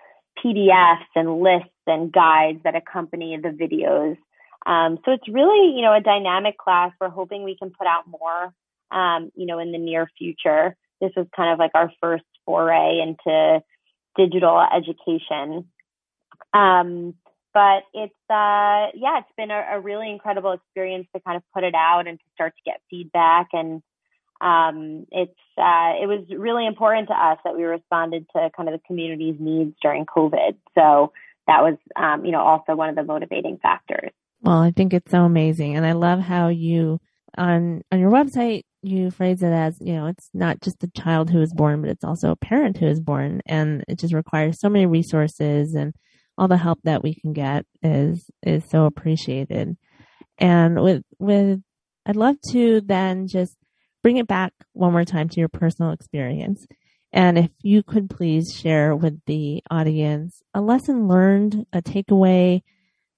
PDFs 0.43 1.05
and 1.15 1.41
lists 1.41 1.69
and 1.85 2.11
guides 2.11 2.59
that 2.63 2.75
accompany 2.75 3.37
the 3.37 3.49
videos. 3.49 4.17
Um, 4.65 4.97
so 5.05 5.11
it's 5.11 5.27
really, 5.27 5.75
you 5.75 5.81
know, 5.81 5.93
a 5.93 6.01
dynamic 6.01 6.57
class. 6.57 6.91
We're 6.99 7.09
hoping 7.09 7.43
we 7.43 7.57
can 7.57 7.71
put 7.71 7.85
out 7.85 8.05
more, 8.07 8.53
um, 8.91 9.29
you 9.35 9.45
know, 9.45 9.59
in 9.59 9.71
the 9.71 9.77
near 9.77 10.09
future. 10.17 10.75
This 11.03 11.11
was 11.17 11.27
kind 11.35 11.51
of 11.51 11.59
like 11.59 11.71
our 11.75 11.91
first 12.01 12.23
foray 12.45 12.99
into 12.99 13.61
digital 14.15 14.65
education. 14.73 15.67
Um, 16.53 17.15
but 17.53 17.83
it's 17.93 18.13
uh 18.29 18.89
yeah 18.95 19.19
it's 19.19 19.35
been 19.37 19.51
a, 19.51 19.63
a, 19.73 19.79
really 19.79 20.09
incredible 20.09 20.53
experience 20.53 21.07
to 21.13 21.21
kind 21.21 21.37
of 21.37 21.43
put 21.53 21.63
it 21.63 21.75
out 21.75 22.07
and 22.07 22.17
to 22.17 22.25
start 22.33 22.53
to 22.55 22.71
get 22.71 22.81
feedback. 22.89 23.49
And 23.53 23.83
um 24.41 25.05
it's 25.11 25.31
uh 25.57 25.93
it 26.01 26.07
was 26.07 26.25
really 26.35 26.65
important 26.65 27.09
to 27.09 27.13
us 27.13 27.37
that 27.43 27.55
we 27.55 27.63
responded 27.63 28.25
to 28.35 28.49
kind 28.55 28.69
of 28.69 28.73
the 28.73 28.81
community's 28.87 29.35
needs 29.39 29.75
during 29.81 30.05
covid. 30.05 30.55
So 30.73 31.13
that 31.47 31.61
was 31.61 31.77
um 31.95 32.25
you 32.25 32.31
know 32.31 32.41
also 32.41 32.75
one 32.75 32.89
of 32.89 32.95
the 32.95 33.03
motivating 33.03 33.59
factors. 33.61 34.11
Well 34.41 34.59
i 34.59 34.71
think 34.71 34.93
it's 34.93 35.11
so 35.11 35.23
amazing. 35.23 35.75
And 35.75 35.85
i 35.85 35.91
love 35.91 36.19
how 36.19 36.47
you 36.47 36.99
on 37.37 37.83
on 37.91 37.99
your 37.99 38.11
website 38.11 38.63
you 38.83 39.11
phrase 39.11 39.41
it 39.41 39.51
as, 39.51 39.77
you 39.79 39.93
know, 39.93 40.07
it's 40.07 40.29
not 40.33 40.61
just 40.61 40.83
a 40.83 40.89
child 40.89 41.29
who 41.29 41.41
is 41.41 41.53
born, 41.53 41.81
but 41.81 41.89
it's 41.89 42.03
also 42.03 42.31
a 42.31 42.35
parent 42.35 42.77
who 42.77 42.87
is 42.87 42.99
born. 42.99 43.41
And 43.45 43.83
it 43.87 43.99
just 43.99 44.13
requires 44.13 44.59
so 44.59 44.69
many 44.69 44.85
resources 44.85 45.73
and 45.73 45.93
all 46.37 46.47
the 46.47 46.57
help 46.57 46.79
that 46.83 47.03
we 47.03 47.15
can 47.15 47.33
get 47.33 47.65
is, 47.81 48.29
is 48.41 48.63
so 48.69 48.85
appreciated. 48.85 49.77
And 50.37 50.81
with, 50.81 51.03
with, 51.19 51.61
I'd 52.05 52.15
love 52.15 52.35
to 52.51 52.81
then 52.81 53.27
just 53.27 53.55
bring 54.01 54.17
it 54.17 54.27
back 54.27 54.51
one 54.73 54.91
more 54.91 55.05
time 55.05 55.29
to 55.29 55.39
your 55.39 55.49
personal 55.49 55.91
experience. 55.91 56.65
And 57.13 57.37
if 57.37 57.51
you 57.61 57.83
could 57.83 58.09
please 58.09 58.53
share 58.53 58.95
with 58.95 59.19
the 59.27 59.63
audience 59.69 60.41
a 60.53 60.61
lesson 60.61 61.07
learned, 61.07 61.65
a 61.71 61.81
takeaway 61.81 62.61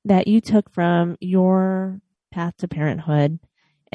that 0.04 0.28
you 0.28 0.42
took 0.42 0.72
from 0.74 1.18
your 1.20 2.02
path 2.32 2.54
to 2.58 2.68
parenthood 2.68 3.40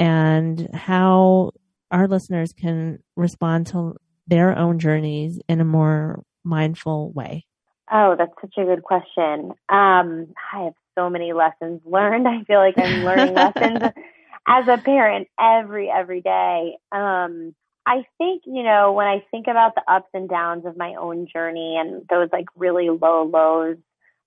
and 0.00 0.66
how 0.72 1.52
our 1.90 2.08
listeners 2.08 2.54
can 2.54 2.98
respond 3.16 3.66
to 3.66 3.94
their 4.26 4.56
own 4.56 4.78
journeys 4.78 5.38
in 5.46 5.60
a 5.60 5.64
more 5.64 6.22
mindful 6.42 7.12
way? 7.12 7.44
Oh, 7.92 8.16
that's 8.16 8.32
such 8.40 8.54
a 8.56 8.64
good 8.64 8.82
question. 8.82 9.52
Um, 9.68 10.32
I 10.52 10.64
have 10.64 10.74
so 10.98 11.10
many 11.10 11.34
lessons 11.34 11.82
learned. 11.84 12.26
I 12.28 12.42
feel 12.44 12.58
like 12.58 12.78
I'm 12.78 13.04
learning 13.04 13.34
lessons 13.34 13.92
as 14.48 14.68
a 14.68 14.78
parent 14.78 15.28
every 15.38 15.90
every 15.90 16.22
day. 16.22 16.78
Um, 16.90 17.54
I 17.86 18.04
think 18.16 18.44
you 18.46 18.62
know 18.62 18.92
when 18.92 19.06
I 19.06 19.22
think 19.30 19.48
about 19.48 19.74
the 19.74 19.82
ups 19.86 20.08
and 20.14 20.30
downs 20.30 20.64
of 20.64 20.78
my 20.78 20.94
own 20.94 21.26
journey 21.30 21.76
and 21.78 22.06
those 22.08 22.30
like 22.32 22.46
really 22.56 22.88
low 22.88 23.24
lows, 23.24 23.76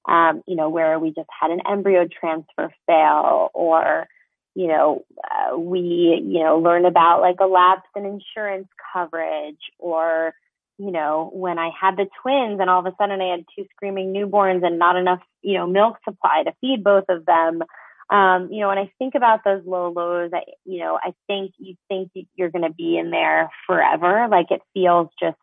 um, 0.07 0.43
you 0.45 0.55
know, 0.55 0.69
where 0.69 0.99
we 0.99 1.09
just 1.09 1.29
had 1.41 1.49
an 1.49 1.61
embryo 1.67 2.07
transfer 2.07 2.71
fail 2.85 3.49
or 3.55 4.07
you 4.55 4.67
know, 4.67 5.03
uh, 5.23 5.57
we, 5.57 6.21
you 6.23 6.43
know, 6.43 6.59
learn 6.59 6.85
about 6.85 7.21
like 7.21 7.37
a 7.41 7.45
lapse 7.45 7.87
in 7.95 8.05
insurance 8.05 8.67
coverage 8.93 9.59
or, 9.79 10.33
you 10.77 10.91
know, 10.91 11.31
when 11.33 11.57
I 11.57 11.71
had 11.79 11.97
the 11.97 12.07
twins 12.21 12.59
and 12.59 12.69
all 12.69 12.79
of 12.79 12.85
a 12.85 12.95
sudden 12.99 13.21
I 13.21 13.31
had 13.31 13.45
two 13.55 13.65
screaming 13.75 14.13
newborns 14.13 14.65
and 14.65 14.77
not 14.77 14.95
enough, 14.95 15.21
you 15.41 15.55
know, 15.57 15.65
milk 15.65 15.97
supply 16.07 16.43
to 16.43 16.53
feed 16.61 16.83
both 16.83 17.05
of 17.09 17.25
them. 17.25 17.63
Um, 18.09 18.49
you 18.51 18.59
know, 18.59 18.67
when 18.67 18.77
I 18.77 18.91
think 18.99 19.15
about 19.15 19.43
those 19.43 19.63
low 19.65 19.91
lows, 19.91 20.31
I, 20.33 20.43
you 20.65 20.79
know, 20.79 20.99
I 21.01 21.13
think 21.25 21.53
you 21.57 21.75
think 21.87 22.11
you're 22.35 22.51
going 22.51 22.67
to 22.67 22.73
be 22.73 22.97
in 22.97 23.09
there 23.09 23.49
forever. 23.65 24.27
Like 24.29 24.51
it 24.51 24.61
feels 24.73 25.07
just, 25.19 25.37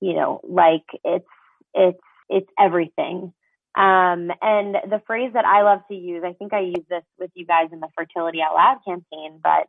you 0.00 0.14
know, 0.14 0.40
like 0.42 0.84
it's, 1.04 1.28
it's, 1.74 2.00
it's 2.28 2.50
everything. 2.58 3.32
Um, 3.74 4.30
and 4.42 4.76
the 4.90 5.02
phrase 5.06 5.32
that 5.34 5.46
I 5.46 5.62
love 5.62 5.80
to 5.88 5.94
use, 5.94 6.22
I 6.24 6.34
think 6.34 6.52
I 6.52 6.60
use 6.60 6.84
this 6.90 7.04
with 7.18 7.30
you 7.34 7.46
guys 7.46 7.68
in 7.72 7.80
the 7.80 7.88
Fertility 7.96 8.40
Out 8.42 8.54
Loud 8.54 8.78
campaign, 8.86 9.40
but 9.42 9.66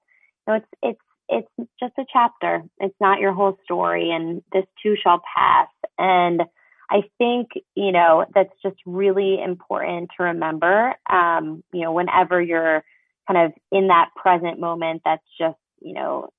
you 0.47 0.53
know, 0.53 0.55
it's 0.55 0.67
it's 0.81 0.99
it's 1.29 1.69
just 1.79 1.93
a 1.97 2.05
chapter. 2.11 2.63
It's 2.79 2.95
not 2.99 3.19
your 3.19 3.33
whole 3.33 3.57
story, 3.63 4.11
and 4.11 4.41
this 4.51 4.65
too 4.81 4.95
shall 5.01 5.21
pass. 5.35 5.69
And 5.97 6.41
I 6.89 7.03
think 7.17 7.49
you 7.75 7.91
know 7.93 8.25
that's 8.33 8.53
just 8.61 8.77
really 8.85 9.41
important 9.41 10.09
to 10.17 10.23
remember. 10.23 10.95
Um, 11.09 11.63
you 11.71 11.81
know, 11.81 11.93
whenever 11.93 12.41
you're 12.41 12.83
kind 13.27 13.45
of 13.45 13.53
in 13.71 13.87
that 13.87 14.09
present 14.15 14.59
moment, 14.59 15.01
that's 15.05 15.23
just 15.39 15.57
you 15.81 15.93
know 15.93 16.29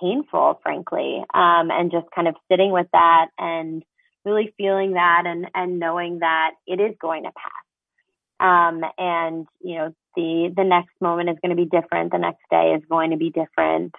painful, 0.00 0.60
frankly, 0.62 1.22
um, 1.34 1.70
and 1.70 1.90
just 1.90 2.06
kind 2.14 2.28
of 2.28 2.34
sitting 2.50 2.72
with 2.72 2.86
that 2.92 3.26
and 3.38 3.82
really 4.28 4.54
feeling 4.56 4.92
that 4.92 5.22
and, 5.26 5.46
and 5.54 5.78
knowing 5.78 6.18
that 6.20 6.50
it 6.66 6.80
is 6.80 6.94
going 7.00 7.24
to 7.24 7.30
pass. 7.30 7.64
Um, 8.40 8.84
and, 8.96 9.46
you 9.60 9.76
know, 9.76 9.94
the, 10.14 10.52
the 10.56 10.64
next 10.64 10.94
moment 11.00 11.30
is 11.30 11.36
going 11.42 11.56
to 11.56 11.62
be 11.64 11.68
different. 11.68 12.12
The 12.12 12.18
next 12.18 12.42
day 12.50 12.74
is 12.76 12.82
going 12.88 13.10
to 13.10 13.16
be 13.16 13.30
different. 13.30 13.94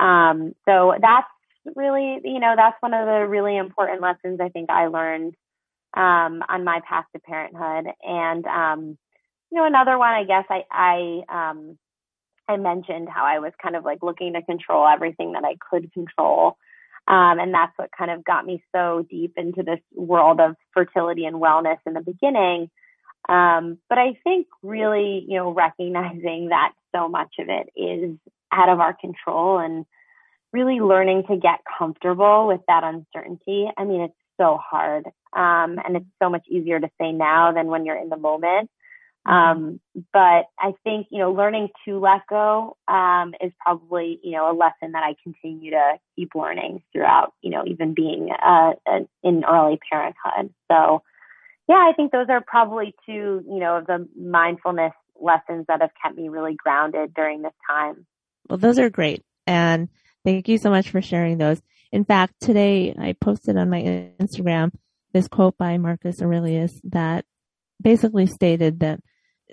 Um, 0.00 0.54
so 0.66 0.94
that's 1.00 1.28
really, 1.76 2.20
you 2.24 2.40
know, 2.40 2.54
that's 2.56 2.76
one 2.80 2.94
of 2.94 3.06
the 3.06 3.26
really 3.28 3.56
important 3.56 4.00
lessons 4.00 4.40
I 4.40 4.48
think 4.48 4.70
I 4.70 4.86
learned, 4.88 5.34
um, 5.94 6.42
on 6.48 6.64
my 6.64 6.80
path 6.88 7.04
to 7.14 7.20
parenthood. 7.20 7.92
And, 8.02 8.46
um, 8.46 8.98
you 9.50 9.58
know, 9.58 9.64
another 9.64 9.98
one, 9.98 10.10
I 10.10 10.24
guess 10.24 10.44
I, 10.50 10.62
I, 10.70 11.50
um, 11.50 11.78
I 12.48 12.56
mentioned 12.56 13.08
how 13.08 13.24
I 13.24 13.38
was 13.38 13.52
kind 13.62 13.76
of 13.76 13.84
like 13.84 14.02
looking 14.02 14.32
to 14.32 14.42
control 14.42 14.86
everything 14.86 15.32
that 15.32 15.44
I 15.44 15.56
could 15.70 15.92
control. 15.92 16.56
Um, 17.08 17.40
and 17.40 17.54
that's 17.54 17.72
what 17.76 17.88
kind 17.96 18.10
of 18.10 18.22
got 18.22 18.44
me 18.44 18.62
so 18.74 19.06
deep 19.10 19.32
into 19.38 19.62
this 19.62 19.80
world 19.94 20.40
of 20.40 20.56
fertility 20.74 21.24
and 21.24 21.36
wellness 21.36 21.78
in 21.86 21.94
the 21.94 22.02
beginning. 22.02 22.70
Um, 23.28 23.78
but 23.88 23.98
I 23.98 24.18
think 24.24 24.46
really, 24.62 25.24
you 25.26 25.36
know, 25.36 25.50
recognizing 25.50 26.50
that 26.50 26.72
so 26.94 27.08
much 27.08 27.34
of 27.38 27.48
it 27.48 27.70
is 27.74 28.16
out 28.52 28.68
of 28.68 28.80
our 28.80 28.94
control 28.94 29.58
and 29.58 29.86
really 30.52 30.80
learning 30.80 31.24
to 31.28 31.36
get 31.36 31.60
comfortable 31.78 32.46
with 32.46 32.60
that 32.68 32.84
uncertainty. 32.84 33.68
I 33.76 33.84
mean, 33.84 34.02
it's 34.02 34.14
so 34.38 34.58
hard. 34.62 35.06
Um, 35.34 35.78
and 35.84 35.96
it's 35.96 36.06
so 36.22 36.28
much 36.30 36.46
easier 36.48 36.78
to 36.78 36.90
say 37.00 37.12
now 37.12 37.52
than 37.52 37.66
when 37.68 37.86
you're 37.86 38.00
in 38.00 38.08
the 38.08 38.16
moment. 38.16 38.70
Um, 39.28 39.78
but 40.12 40.46
I 40.58 40.72
think, 40.84 41.08
you 41.10 41.18
know, 41.18 41.32
learning 41.32 41.68
to 41.84 41.98
let 41.98 42.22
go, 42.30 42.76
um, 42.88 43.34
is 43.42 43.52
probably, 43.62 44.18
you 44.22 44.32
know, 44.32 44.50
a 44.50 44.56
lesson 44.56 44.92
that 44.92 45.04
I 45.04 45.16
continue 45.22 45.72
to 45.72 45.98
keep 46.16 46.30
learning 46.34 46.82
throughout, 46.92 47.34
you 47.42 47.50
know, 47.50 47.62
even 47.66 47.92
being, 47.92 48.30
uh, 48.30 48.72
in 49.22 49.44
early 49.44 49.78
parenthood. 49.90 50.54
So 50.70 51.02
yeah, 51.68 51.86
I 51.88 51.92
think 51.94 52.10
those 52.10 52.28
are 52.30 52.40
probably 52.40 52.94
two, 53.04 53.44
you 53.46 53.58
know, 53.58 53.76
of 53.76 53.86
the 53.86 54.08
mindfulness 54.18 54.94
lessons 55.20 55.66
that 55.68 55.82
have 55.82 55.90
kept 56.02 56.16
me 56.16 56.30
really 56.30 56.54
grounded 56.54 57.12
during 57.12 57.42
this 57.42 57.52
time. 57.68 58.06
Well, 58.48 58.58
those 58.58 58.78
are 58.78 58.88
great. 58.88 59.22
And 59.46 59.90
thank 60.24 60.48
you 60.48 60.56
so 60.56 60.70
much 60.70 60.88
for 60.88 61.02
sharing 61.02 61.36
those. 61.36 61.60
In 61.92 62.04
fact, 62.04 62.40
today 62.40 62.94
I 62.98 63.14
posted 63.20 63.58
on 63.58 63.68
my 63.68 63.82
Instagram 64.18 64.72
this 65.12 65.28
quote 65.28 65.58
by 65.58 65.76
Marcus 65.76 66.22
Aurelius 66.22 66.80
that 66.84 67.26
basically 67.82 68.26
stated 68.26 68.80
that 68.80 69.00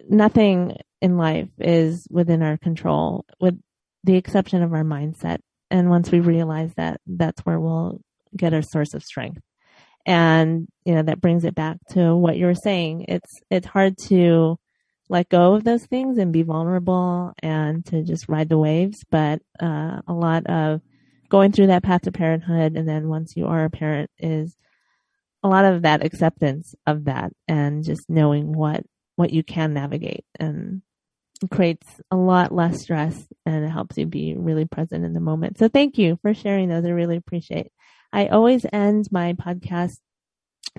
nothing 0.09 0.77
in 1.01 1.17
life 1.17 1.49
is 1.59 2.07
within 2.09 2.41
our 2.41 2.57
control 2.57 3.25
with 3.39 3.59
the 4.03 4.15
exception 4.15 4.63
of 4.63 4.73
our 4.73 4.83
mindset. 4.83 5.39
And 5.71 5.89
once 5.89 6.11
we 6.11 6.19
realize 6.19 6.73
that, 6.75 7.01
that's 7.05 7.41
where 7.41 7.59
we'll 7.59 8.01
get 8.35 8.53
our 8.53 8.61
source 8.61 8.93
of 8.93 9.03
strength. 9.03 9.41
And, 10.05 10.67
you 10.85 10.93
know, 10.93 11.03
that 11.03 11.21
brings 11.21 11.45
it 11.45 11.55
back 11.55 11.77
to 11.91 12.15
what 12.15 12.37
you 12.37 12.45
were 12.45 12.55
saying. 12.55 13.05
It's, 13.07 13.39
it's 13.49 13.65
hard 13.65 13.97
to 14.09 14.57
let 15.09 15.29
go 15.29 15.55
of 15.55 15.63
those 15.63 15.85
things 15.85 16.17
and 16.17 16.31
be 16.31 16.43
vulnerable 16.43 17.33
and 17.41 17.85
to 17.87 18.03
just 18.03 18.29
ride 18.29 18.49
the 18.49 18.57
waves. 18.57 19.03
But, 19.09 19.41
uh, 19.59 20.01
a 20.07 20.13
lot 20.13 20.45
of 20.45 20.81
going 21.29 21.51
through 21.51 21.67
that 21.67 21.83
path 21.83 22.01
to 22.03 22.11
parenthood 22.11 22.75
and 22.75 22.87
then 22.87 23.09
once 23.09 23.35
you 23.35 23.47
are 23.47 23.65
a 23.65 23.69
parent 23.69 24.09
is 24.19 24.55
a 25.43 25.47
lot 25.47 25.65
of 25.65 25.81
that 25.83 26.05
acceptance 26.05 26.75
of 26.85 27.05
that 27.05 27.31
and 27.47 27.83
just 27.83 28.09
knowing 28.09 28.53
what 28.53 28.83
what 29.15 29.31
you 29.31 29.43
can 29.43 29.73
navigate 29.73 30.25
and 30.39 30.81
creates 31.51 31.87
a 32.11 32.15
lot 32.15 32.53
less 32.53 32.81
stress 32.81 33.27
and 33.45 33.65
it 33.65 33.69
helps 33.69 33.97
you 33.97 34.05
be 34.05 34.35
really 34.37 34.65
present 34.65 35.03
in 35.03 35.13
the 35.13 35.19
moment. 35.19 35.57
So 35.57 35.67
thank 35.67 35.97
you 35.97 36.17
for 36.21 36.33
sharing 36.33 36.69
those. 36.69 36.85
I 36.85 36.89
really 36.89 37.17
appreciate. 37.17 37.71
I 38.13 38.27
always 38.27 38.65
end 38.71 39.07
my 39.11 39.33
podcast 39.33 39.99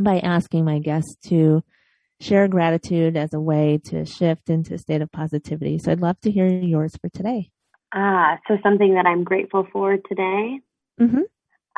by 0.01 0.18
asking 0.20 0.64
my 0.64 0.79
guests 0.79 1.16
to 1.29 1.62
share 2.20 2.49
gratitude 2.49 3.16
as 3.16 3.35
a 3.35 3.40
way 3.40 3.79
to 3.85 4.05
shift 4.07 4.49
into 4.49 4.75
a 4.75 4.79
state 4.79 5.03
of 5.03 5.12
positivity. 5.12 5.79
So 5.79 5.92
I'd 5.92 6.01
love 6.01 6.18
to 6.20 6.31
hear 6.31 6.46
yours 6.46 6.96
for 6.96 7.09
today. 7.11 7.51
Ah, 7.92 8.38
so 8.49 8.57
something 8.62 8.94
that 8.94 9.07
I'm 9.07 9.25
grateful 9.25 9.66
for 9.72 9.96
today. 9.96 10.61
Mm-hmm. 11.01 11.22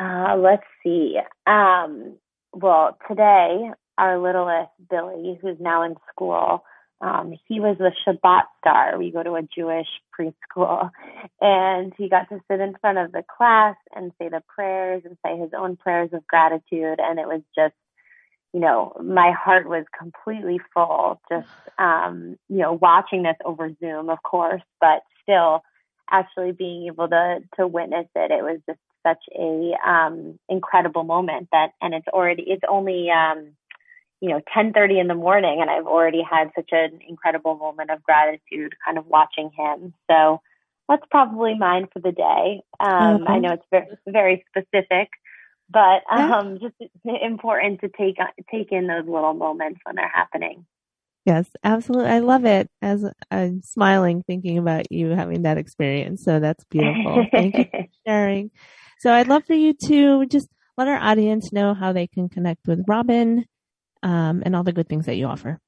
Uh, 0.02 0.36
let's 0.36 0.64
see. 0.82 1.16
Um, 1.46 2.16
well, 2.52 2.96
today 3.08 3.70
our 3.98 4.18
littlest 4.18 4.70
Billy, 4.88 5.38
who's 5.42 5.58
now 5.60 5.82
in 5.82 5.96
school, 6.12 6.62
um, 7.00 7.34
he 7.46 7.60
was 7.60 7.76
the 7.78 7.92
Shabbat 8.06 8.42
star. 8.60 8.98
We 8.98 9.12
go 9.12 9.22
to 9.22 9.34
a 9.34 9.42
Jewish 9.42 9.86
preschool, 10.18 10.90
and 11.40 11.92
he 11.96 12.08
got 12.08 12.28
to 12.30 12.40
sit 12.50 12.60
in 12.60 12.74
front 12.80 12.98
of 12.98 13.12
the 13.12 13.22
class 13.36 13.76
and 13.94 14.12
say 14.18 14.28
the 14.28 14.42
prayers 14.48 15.02
and 15.04 15.16
say 15.24 15.38
his 15.38 15.50
own 15.56 15.76
prayers 15.76 16.10
of 16.12 16.26
gratitude. 16.26 16.98
And 16.98 17.18
it 17.18 17.26
was 17.26 17.42
just, 17.54 17.74
you 18.52 18.60
know, 18.60 18.94
my 19.02 19.30
heart 19.30 19.68
was 19.68 19.84
completely 19.96 20.60
full. 20.74 21.20
Just, 21.30 21.48
um, 21.78 22.36
you 22.48 22.58
know, 22.58 22.72
watching 22.72 23.22
this 23.22 23.36
over 23.44 23.70
Zoom, 23.78 24.10
of 24.10 24.22
course, 24.22 24.62
but 24.80 25.02
still, 25.22 25.62
actually 26.10 26.52
being 26.52 26.86
able 26.86 27.06
to 27.06 27.40
to 27.56 27.66
witness 27.66 28.06
it, 28.16 28.30
it 28.30 28.42
was 28.42 28.58
just 28.66 28.80
such 29.06 29.22
a 29.38 29.74
um, 29.88 30.38
incredible 30.48 31.04
moment. 31.04 31.48
That, 31.52 31.68
and 31.80 31.94
it's 31.94 32.08
already, 32.08 32.42
it's 32.48 32.64
only. 32.68 33.08
Um, 33.10 33.52
you 34.20 34.30
know 34.30 34.40
10:30 34.56 35.00
in 35.00 35.08
the 35.08 35.14
morning 35.14 35.60
and 35.60 35.70
I've 35.70 35.86
already 35.86 36.22
had 36.28 36.50
such 36.54 36.70
an 36.72 37.00
incredible 37.08 37.56
moment 37.56 37.90
of 37.90 38.02
gratitude 38.02 38.74
kind 38.84 38.98
of 38.98 39.06
watching 39.06 39.50
him. 39.56 39.94
So 40.10 40.40
that's 40.88 41.04
probably 41.10 41.54
mine 41.56 41.88
for 41.92 42.00
the 42.00 42.12
day. 42.12 42.62
Um. 42.80 43.24
I 43.26 43.38
know 43.38 43.52
it's 43.52 43.66
very 43.70 43.86
very 44.06 44.44
specific, 44.48 45.10
but 45.70 46.02
um, 46.10 46.58
just 46.60 46.74
important 47.04 47.80
to 47.80 47.88
take 47.88 48.16
take 48.50 48.72
in 48.72 48.86
those 48.86 49.06
little 49.06 49.34
moments 49.34 49.80
when 49.84 49.96
they're 49.96 50.08
happening. 50.08 50.64
Yes, 51.24 51.46
absolutely. 51.62 52.10
I 52.10 52.20
love 52.20 52.46
it 52.46 52.70
as 52.80 53.04
I'm 53.30 53.60
smiling 53.60 54.22
thinking 54.26 54.56
about 54.56 54.90
you 54.90 55.08
having 55.10 55.42
that 55.42 55.58
experience. 55.58 56.24
So 56.24 56.40
that's 56.40 56.64
beautiful. 56.70 57.26
Thank 57.30 57.58
you 57.58 57.64
for 57.70 57.84
sharing. 58.06 58.50
So 59.00 59.12
I'd 59.12 59.28
love 59.28 59.44
for 59.44 59.52
you 59.52 59.74
to 59.74 60.24
just 60.24 60.48
let 60.78 60.88
our 60.88 60.96
audience 60.96 61.52
know 61.52 61.74
how 61.74 61.92
they 61.92 62.06
can 62.06 62.30
connect 62.30 62.66
with 62.66 62.82
Robyn 62.88 63.44
um, 64.02 64.42
and 64.44 64.54
all 64.56 64.64
the 64.64 64.72
good 64.72 64.88
things 64.88 65.06
that 65.06 65.16
you 65.16 65.26
offer. 65.26 65.58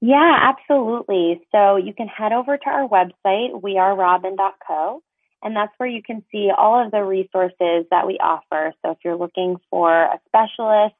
Yeah, 0.00 0.52
absolutely. 0.52 1.40
So 1.50 1.76
you 1.76 1.94
can 1.94 2.08
head 2.08 2.32
over 2.32 2.56
to 2.56 2.68
our 2.68 2.88
website, 2.88 3.52
wearerobyn.co, 3.52 5.02
and 5.42 5.56
that's 5.56 5.72
where 5.78 5.88
you 5.88 6.02
can 6.02 6.22
see 6.30 6.50
all 6.56 6.84
of 6.84 6.90
the 6.90 7.02
resources 7.02 7.86
that 7.90 8.06
we 8.06 8.18
offer. 8.18 8.72
So 8.84 8.92
if 8.92 8.98
you're 9.04 9.16
looking 9.16 9.56
for 9.70 10.04
a 10.04 10.20
specialist, 10.26 10.94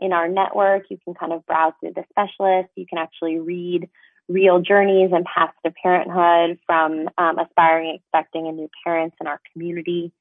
in 0.00 0.12
our 0.12 0.28
network. 0.28 0.84
You 0.88 0.98
can 1.04 1.14
kind 1.14 1.32
of 1.32 1.46
browse 1.46 1.74
through 1.80 1.92
the 1.94 2.04
specialists. 2.10 2.72
You 2.74 2.86
can 2.86 2.98
actually 2.98 3.38
read 3.38 3.88
real 4.28 4.60
journeys 4.60 5.10
and 5.12 5.24
paths 5.24 5.56
to 5.64 5.72
parenthood 5.82 6.58
from 6.66 7.08
um, 7.18 7.38
aspiring, 7.38 7.96
expecting, 7.96 8.48
and 8.48 8.56
new 8.56 8.70
parents 8.84 9.16
in 9.20 9.26
our 9.26 9.40
community. 9.52 10.12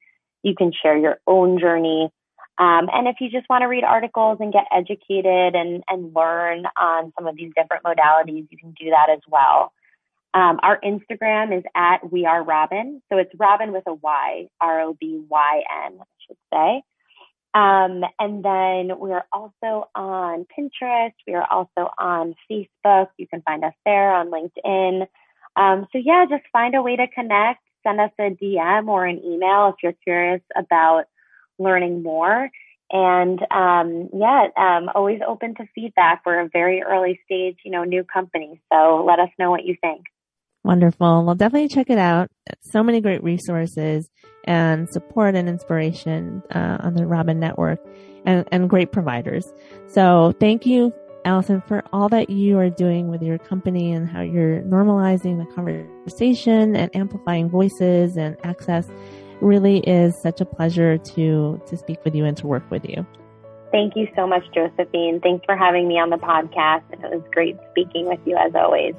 You 0.43 0.55
can 0.55 0.71
share 0.73 0.97
your 0.97 1.19
own 1.25 1.59
journey. 1.59 2.11
Um, 2.59 2.89
and 2.91 3.07
if 3.07 3.15
you 3.21 3.29
just 3.29 3.49
want 3.49 3.61
to 3.61 3.67
read 3.67 3.85
articles 3.85 4.37
and 4.41 4.51
get 4.51 4.65
educated 4.71 5.55
and, 5.55 5.81
and 5.87 6.13
learn 6.13 6.65
on 6.79 7.13
some 7.17 7.25
of 7.25 7.37
these 7.37 7.53
different 7.55 7.83
modalities, 7.83 8.47
you 8.51 8.57
can 8.57 8.71
do 8.71 8.89
that 8.89 9.07
as 9.09 9.21
well. 9.29 9.71
Um, 10.33 10.59
our 10.61 10.79
Instagram 10.81 11.57
is 11.57 11.63
at 11.73 12.11
We 12.11 12.25
Are 12.25 12.43
Robyn. 12.43 13.01
So 13.09 13.17
it's 13.17 13.31
Robin 13.39 13.71
with 13.71 13.83
a 13.87 13.93
Y, 13.93 14.47
R 14.59 14.81
O 14.81 14.97
B 14.99 15.23
Y 15.27 15.61
N, 15.87 15.99
I 16.01 16.05
should 16.27 16.37
say. 16.53 16.83
Um, 17.53 18.03
and 18.19 18.43
then 18.43 18.99
we 18.99 19.11
are 19.11 19.25
also 19.31 19.89
on 19.95 20.45
Pinterest. 20.55 21.13
We 21.25 21.33
are 21.33 21.47
also 21.49 21.89
on 21.97 22.35
Facebook. 22.51 23.07
You 23.17 23.27
can 23.27 23.41
find 23.41 23.63
us 23.63 23.73
there 23.85 24.13
on 24.13 24.29
LinkedIn. 24.29 25.07
Um, 25.55 25.87
so 25.91 25.97
yeah, 25.97 26.25
just 26.29 26.43
find 26.51 26.75
a 26.75 26.81
way 26.81 26.97
to 26.97 27.07
connect. 27.07 27.61
Send 27.83 27.99
us 28.01 28.11
a 28.19 28.29
DM 28.29 28.87
or 28.87 29.05
an 29.05 29.23
email 29.23 29.69
if 29.69 29.75
you're 29.81 29.93
curious 30.03 30.41
about 30.55 31.05
learning 31.59 32.01
more. 32.01 32.49
And 32.91 33.39
um, 33.51 34.09
yeah, 34.13 34.47
um, 34.57 34.89
always 34.95 35.19
open 35.27 35.53
to 35.55 35.65
feedback. 35.75 36.23
We're 36.25 36.41
a 36.41 36.49
very 36.51 36.81
early 36.81 37.19
stage, 37.25 37.57
you 37.63 37.71
know, 37.71 37.83
new 37.83 38.03
company. 38.03 38.59
So 38.73 39.03
let 39.05 39.19
us 39.19 39.29
know 39.37 39.51
what 39.51 39.63
you 39.63 39.75
think. 39.79 40.05
Wonderful. 40.63 41.23
Well, 41.23 41.35
definitely 41.35 41.69
check 41.69 41.89
it 41.89 41.97
out. 41.97 42.29
So 42.61 42.83
many 42.83 42.99
great 42.99 43.23
resources 43.23 44.09
and 44.43 44.89
support 44.89 45.35
and 45.35 45.47
inspiration 45.47 46.43
uh, 46.53 46.77
on 46.81 46.95
the 46.95 47.05
Robyn 47.05 47.39
Network 47.39 47.79
and, 48.25 48.45
and 48.51 48.69
great 48.69 48.91
providers. 48.91 49.53
So 49.87 50.33
thank 50.39 50.65
you, 50.65 50.93
Allison, 51.23 51.61
for 51.61 51.83
all 51.93 52.09
that 52.09 52.29
you 52.29 52.57
are 52.57 52.69
doing 52.69 53.09
with 53.09 53.21
your 53.21 53.37
company 53.37 53.91
and 53.93 54.09
how 54.09 54.21
you're 54.21 54.61
normalizing 54.63 55.37
the 55.37 55.53
conversation 55.53 56.75
and 56.75 56.93
amplifying 56.95 57.49
voices 57.49 58.17
and 58.17 58.35
access. 58.43 58.87
Really 59.41 59.79
is 59.79 60.13
such 60.21 60.41
a 60.41 60.45
pleasure 60.45 60.97
to, 60.97 61.61
to 61.67 61.77
speak 61.77 62.03
with 62.03 62.15
you 62.15 62.25
and 62.25 62.35
to 62.37 62.47
work 62.47 62.69
with 62.69 62.83
you. 62.85 63.05
Thank 63.71 63.95
you 63.95 64.07
so 64.15 64.27
much, 64.27 64.43
Josephine. 64.53 65.21
Thanks 65.21 65.45
for 65.45 65.55
having 65.55 65.87
me 65.87 65.99
on 65.99 66.09
the 66.09 66.17
podcast. 66.17 66.83
It 66.91 66.99
was 67.01 67.21
great 67.31 67.57
speaking 67.71 68.07
with 68.07 68.19
you 68.25 68.35
as 68.35 68.53
always. 68.55 68.95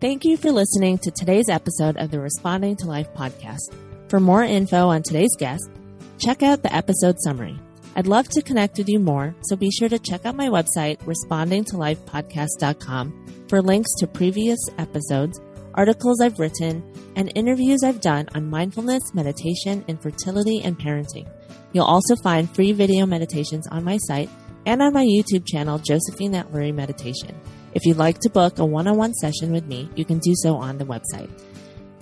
Thank 0.00 0.24
you 0.24 0.36
for 0.36 0.50
listening 0.50 0.98
to 0.98 1.10
today's 1.10 1.48
episode 1.48 1.96
of 1.96 2.10
the 2.10 2.20
Responding 2.20 2.76
to 2.76 2.86
Life 2.86 3.12
podcast. 3.14 3.74
For 4.08 4.20
more 4.20 4.42
info 4.42 4.88
on 4.88 5.02
today's 5.02 5.34
guest, 5.38 5.70
check 6.18 6.42
out 6.42 6.62
the 6.62 6.74
episode 6.74 7.20
summary. 7.20 7.58
I'd 7.96 8.06
love 8.06 8.28
to 8.30 8.42
connect 8.42 8.78
with 8.78 8.88
you 8.88 8.98
more, 8.98 9.34
so 9.42 9.56
be 9.56 9.70
sure 9.70 9.88
to 9.88 9.98
check 9.98 10.26
out 10.26 10.34
my 10.34 10.48
website, 10.48 10.98
respondingtolifepodcast.com, 11.04 13.46
for 13.48 13.62
links 13.62 13.90
to 13.98 14.06
previous 14.06 14.58
episodes, 14.78 15.40
articles 15.74 16.20
I've 16.20 16.38
written, 16.38 16.82
and 17.16 17.30
interviews 17.34 17.82
I've 17.82 18.00
done 18.00 18.28
on 18.34 18.50
mindfulness, 18.50 19.14
meditation, 19.14 19.84
infertility, 19.88 20.62
and 20.62 20.78
parenting. 20.78 21.28
You'll 21.72 21.84
also 21.84 22.16
find 22.16 22.48
free 22.54 22.72
video 22.72 23.06
meditations 23.06 23.66
on 23.68 23.84
my 23.84 23.98
site 23.98 24.30
and 24.66 24.80
on 24.80 24.92
my 24.92 25.04
YouTube 25.04 25.46
channel, 25.46 25.78
Josephine 25.78 26.32
Atluri 26.32 26.74
Meditation. 26.74 27.38
If 27.74 27.84
you'd 27.84 27.96
like 27.96 28.18
to 28.20 28.30
book 28.30 28.58
a 28.58 28.64
one 28.64 28.86
on 28.86 28.96
one 28.96 29.12
session 29.14 29.52
with 29.52 29.66
me, 29.66 29.90
you 29.96 30.04
can 30.04 30.18
do 30.18 30.32
so 30.36 30.56
on 30.56 30.78
the 30.78 30.84
website. 30.84 31.30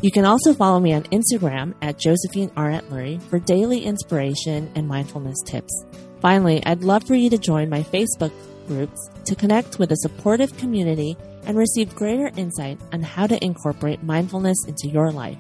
You 0.03 0.11
can 0.11 0.25
also 0.25 0.53
follow 0.53 0.81
me 0.81 0.93
on 0.93 1.05
Instagram 1.05 1.75
at 1.81 1.99
Josephine 1.99 2.51
R. 2.57 2.71
Atluri 2.71 3.23
for 3.23 3.39
daily 3.39 3.85
inspiration 3.85 4.71
and 4.75 4.87
mindfulness 4.87 5.39
tips. 5.47 5.73
Finally, 6.21 6.65
I'd 6.67 6.85
love 6.85 7.05
for 7.05 7.15
you 7.15 7.31
to 7.31 7.39
join 7.39 7.71
my 7.71 7.83
Facebook 7.85 8.33
groups 8.67 9.09
to 9.25 9.35
connect 9.35 9.79
with 9.79 9.93
a 9.93 9.97
supportive 9.97 10.57
community 10.57 11.17
and 11.47 11.57
receive 11.57 11.95
greater 11.95 12.31
insight 12.37 12.81
on 12.93 13.03
how 13.03 13.27
to 13.27 13.43
incorporate 13.45 14.03
mindfulness 14.03 14.59
into 14.67 14.89
your 14.89 15.11
life. 15.11 15.39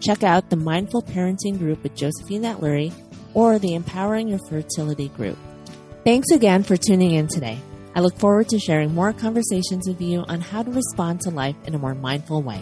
Check 0.00 0.22
out 0.22 0.50
the 0.50 0.56
Mindful 0.56 1.02
Parenting 1.02 1.58
group 1.58 1.82
with 1.82 1.94
Josephine 1.94 2.42
Atluri 2.42 2.92
or 3.32 3.58
the 3.58 3.74
Empowering 3.74 4.28
Your 4.28 4.40
Fertility 4.48 5.08
group. 5.08 5.38
Thanks 6.04 6.30
again 6.30 6.62
for 6.62 6.76
tuning 6.76 7.12
in 7.12 7.28
today. 7.28 7.58
I 7.94 8.00
look 8.00 8.18
forward 8.18 8.48
to 8.48 8.58
sharing 8.58 8.94
more 8.94 9.12
conversations 9.12 9.88
with 9.88 10.00
you 10.00 10.24
on 10.28 10.40
how 10.40 10.62
to 10.62 10.70
respond 10.70 11.20
to 11.22 11.30
life 11.30 11.56
in 11.64 11.74
a 11.74 11.78
more 11.78 11.94
mindful 11.94 12.42
way. 12.42 12.60